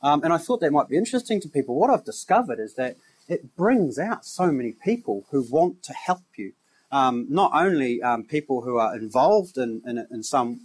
Um, 0.02 0.24
and 0.24 0.32
I 0.32 0.38
thought 0.38 0.60
that 0.62 0.72
might 0.72 0.90
be 0.90 0.98
interesting 0.98 1.42
to 1.42 1.50
people. 1.50 1.76
What 1.76 1.90
I've 1.90 2.06
discovered 2.06 2.60
is 2.60 2.76
that 2.76 2.98
it 3.28 3.56
brings 3.56 3.98
out 3.98 4.26
so 4.26 4.52
many 4.52 4.72
people 4.72 5.26
who 5.32 5.42
want 5.50 5.82
to 5.84 5.94
help 5.94 6.24
you. 6.38 6.54
Um, 6.92 7.26
not 7.30 7.52
only 7.54 8.02
um, 8.04 8.24
people 8.24 8.62
who 8.62 8.78
are 8.78 8.96
involved 8.96 9.58
in, 9.58 9.82
in, 9.86 10.06
in 10.12 10.22
some 10.22 10.62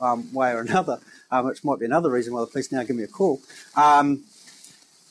um, 0.00 0.32
way 0.32 0.52
or 0.52 0.60
another, 0.60 1.00
uh, 1.30 1.42
which 1.42 1.64
might 1.64 1.80
be 1.80 1.84
another 1.84 2.10
reason 2.10 2.32
why 2.32 2.40
the 2.40 2.46
police 2.46 2.70
now 2.70 2.84
give 2.84 2.96
me 2.96 3.02
a 3.02 3.08
call, 3.08 3.40
um, 3.76 4.24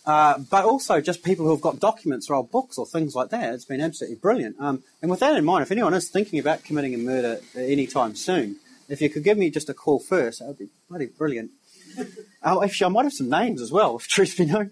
uh, 0.07 0.39
but 0.49 0.63
also 0.63 1.01
just 1.01 1.21
people 1.21 1.45
who 1.45 1.51
have 1.51 1.59
got 1.59 1.81
documents 1.81 2.29
or 2.29 2.35
old 2.35 2.49
books 2.49 2.77
or 2.77 2.85
things 2.85 3.13
like 3.13 3.29
that. 3.29 3.53
It's 3.53 3.65
been 3.65 3.81
absolutely 3.81 4.15
brilliant. 4.15 4.55
Um, 4.57 4.81
and 5.01 5.11
with 5.11 5.19
that 5.19 5.35
in 5.35 5.43
mind, 5.43 5.63
if 5.63 5.71
anyone 5.71 5.93
is 5.93 6.09
thinking 6.09 6.39
about 6.39 6.63
committing 6.63 6.95
a 6.95 6.97
murder 6.97 7.41
anytime 7.55 8.15
soon, 8.15 8.55
if 8.87 9.01
you 9.01 9.09
could 9.09 9.25
give 9.25 9.37
me 9.37 9.49
just 9.49 9.67
a 9.67 9.73
call 9.73 9.99
first, 9.99 10.39
that 10.39 10.47
would 10.47 10.57
be 10.57 10.69
bloody 10.89 11.07
brilliant. 11.07 11.51
oh, 12.43 12.63
actually, 12.63 12.85
I 12.85 12.89
might 12.89 13.03
have 13.03 13.11
some 13.11 13.29
names 13.29 13.61
as 13.61 13.69
well, 13.69 13.95
if 13.99 14.07
truth 14.07 14.37
be 14.37 14.45
known. 14.45 14.71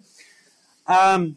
Um, 0.88 1.36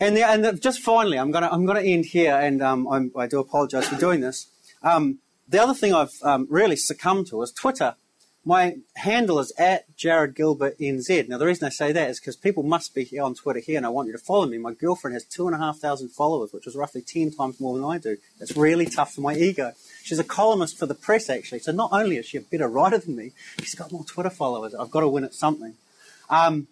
and, 0.00 0.16
the, 0.16 0.26
and 0.26 0.42
the, 0.42 0.52
just 0.54 0.80
finally, 0.80 1.18
I'm 1.18 1.30
going 1.30 1.44
to 1.44 1.52
I'm 1.52 1.66
gonna 1.66 1.82
end 1.82 2.06
here, 2.06 2.34
and 2.34 2.62
um, 2.62 3.12
i 3.14 3.26
do 3.26 3.38
apologise 3.38 3.86
for 3.86 3.96
doing 3.96 4.20
this. 4.20 4.46
Um, 4.82 5.18
the 5.46 5.62
other 5.62 5.74
thing 5.74 5.92
I've 5.92 6.14
um, 6.22 6.46
really 6.48 6.76
succumbed 6.76 7.26
to 7.26 7.42
is 7.42 7.52
Twitter 7.52 7.96
my 8.44 8.78
handle 8.96 9.38
is 9.38 9.52
at 9.58 9.84
Jarrod 9.96 10.34
Gilbert 10.34 10.78
NZ. 10.78 11.28
Now, 11.28 11.36
the 11.36 11.46
reason 11.46 11.66
I 11.66 11.70
say 11.70 11.92
that 11.92 12.08
is 12.08 12.18
because 12.18 12.36
people 12.36 12.62
must 12.62 12.94
be 12.94 13.04
here 13.04 13.22
on 13.22 13.34
Twitter 13.34 13.60
here, 13.60 13.76
and 13.76 13.84
I 13.84 13.90
want 13.90 14.06
you 14.06 14.12
to 14.12 14.18
follow 14.18 14.46
me. 14.46 14.56
My 14.56 14.72
girlfriend 14.72 15.14
has 15.14 15.24
two 15.24 15.46
and 15.46 15.54
a 15.54 15.58
half 15.58 15.78
thousand 15.78 16.08
followers, 16.08 16.52
which 16.52 16.66
is 16.66 16.74
roughly 16.74 17.02
10 17.02 17.32
times 17.32 17.60
more 17.60 17.74
than 17.76 17.84
I 17.84 17.98
do. 17.98 18.16
It's 18.40 18.56
really 18.56 18.86
tough 18.86 19.14
for 19.14 19.20
my 19.20 19.34
ego. 19.34 19.72
She's 20.02 20.18
a 20.18 20.24
columnist 20.24 20.78
for 20.78 20.86
the 20.86 20.94
press, 20.94 21.28
actually. 21.28 21.58
So 21.58 21.72
not 21.72 21.90
only 21.92 22.16
is 22.16 22.26
she 22.26 22.38
a 22.38 22.40
better 22.40 22.66
writer 22.66 22.98
than 22.98 23.14
me, 23.14 23.32
she's 23.58 23.74
got 23.74 23.92
more 23.92 24.04
Twitter 24.04 24.30
followers. 24.30 24.74
I've 24.74 24.90
got 24.90 25.00
to 25.00 25.08
win 25.08 25.24
at 25.24 25.34
something. 25.34 25.74
Um, 26.30 26.68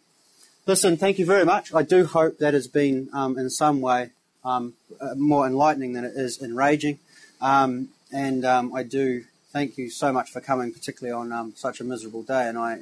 listen, 0.64 0.96
thank 0.96 1.18
you 1.18 1.26
very 1.26 1.44
much. 1.44 1.74
I 1.74 1.82
do 1.82 2.06
hope 2.06 2.38
that 2.38 2.54
has 2.54 2.66
been, 2.66 3.10
um, 3.12 3.38
in 3.38 3.50
some 3.50 3.82
way, 3.82 4.10
um, 4.42 4.72
uh, 5.00 5.14
more 5.16 5.46
enlightening 5.46 5.92
than 5.92 6.04
it 6.04 6.14
is 6.16 6.40
enraging. 6.40 6.98
Um, 7.42 7.90
and 8.10 8.44
um, 8.46 8.74
I 8.74 8.84
do 8.84 9.24
thank 9.50 9.78
you 9.78 9.90
so 9.90 10.12
much 10.12 10.30
for 10.30 10.40
coming, 10.40 10.72
particularly 10.72 11.12
on 11.12 11.32
um, 11.32 11.52
such 11.56 11.80
a 11.80 11.84
miserable 11.84 12.22
day, 12.22 12.48
and 12.48 12.58
I, 12.58 12.80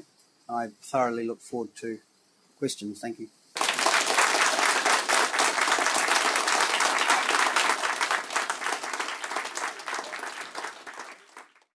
I 0.49 0.69
thoroughly 0.83 1.27
look 1.27 1.41
forward 1.41 1.75
to 1.77 1.99
questions. 2.59 3.01
Thank 3.01 3.19
you. 3.21 3.29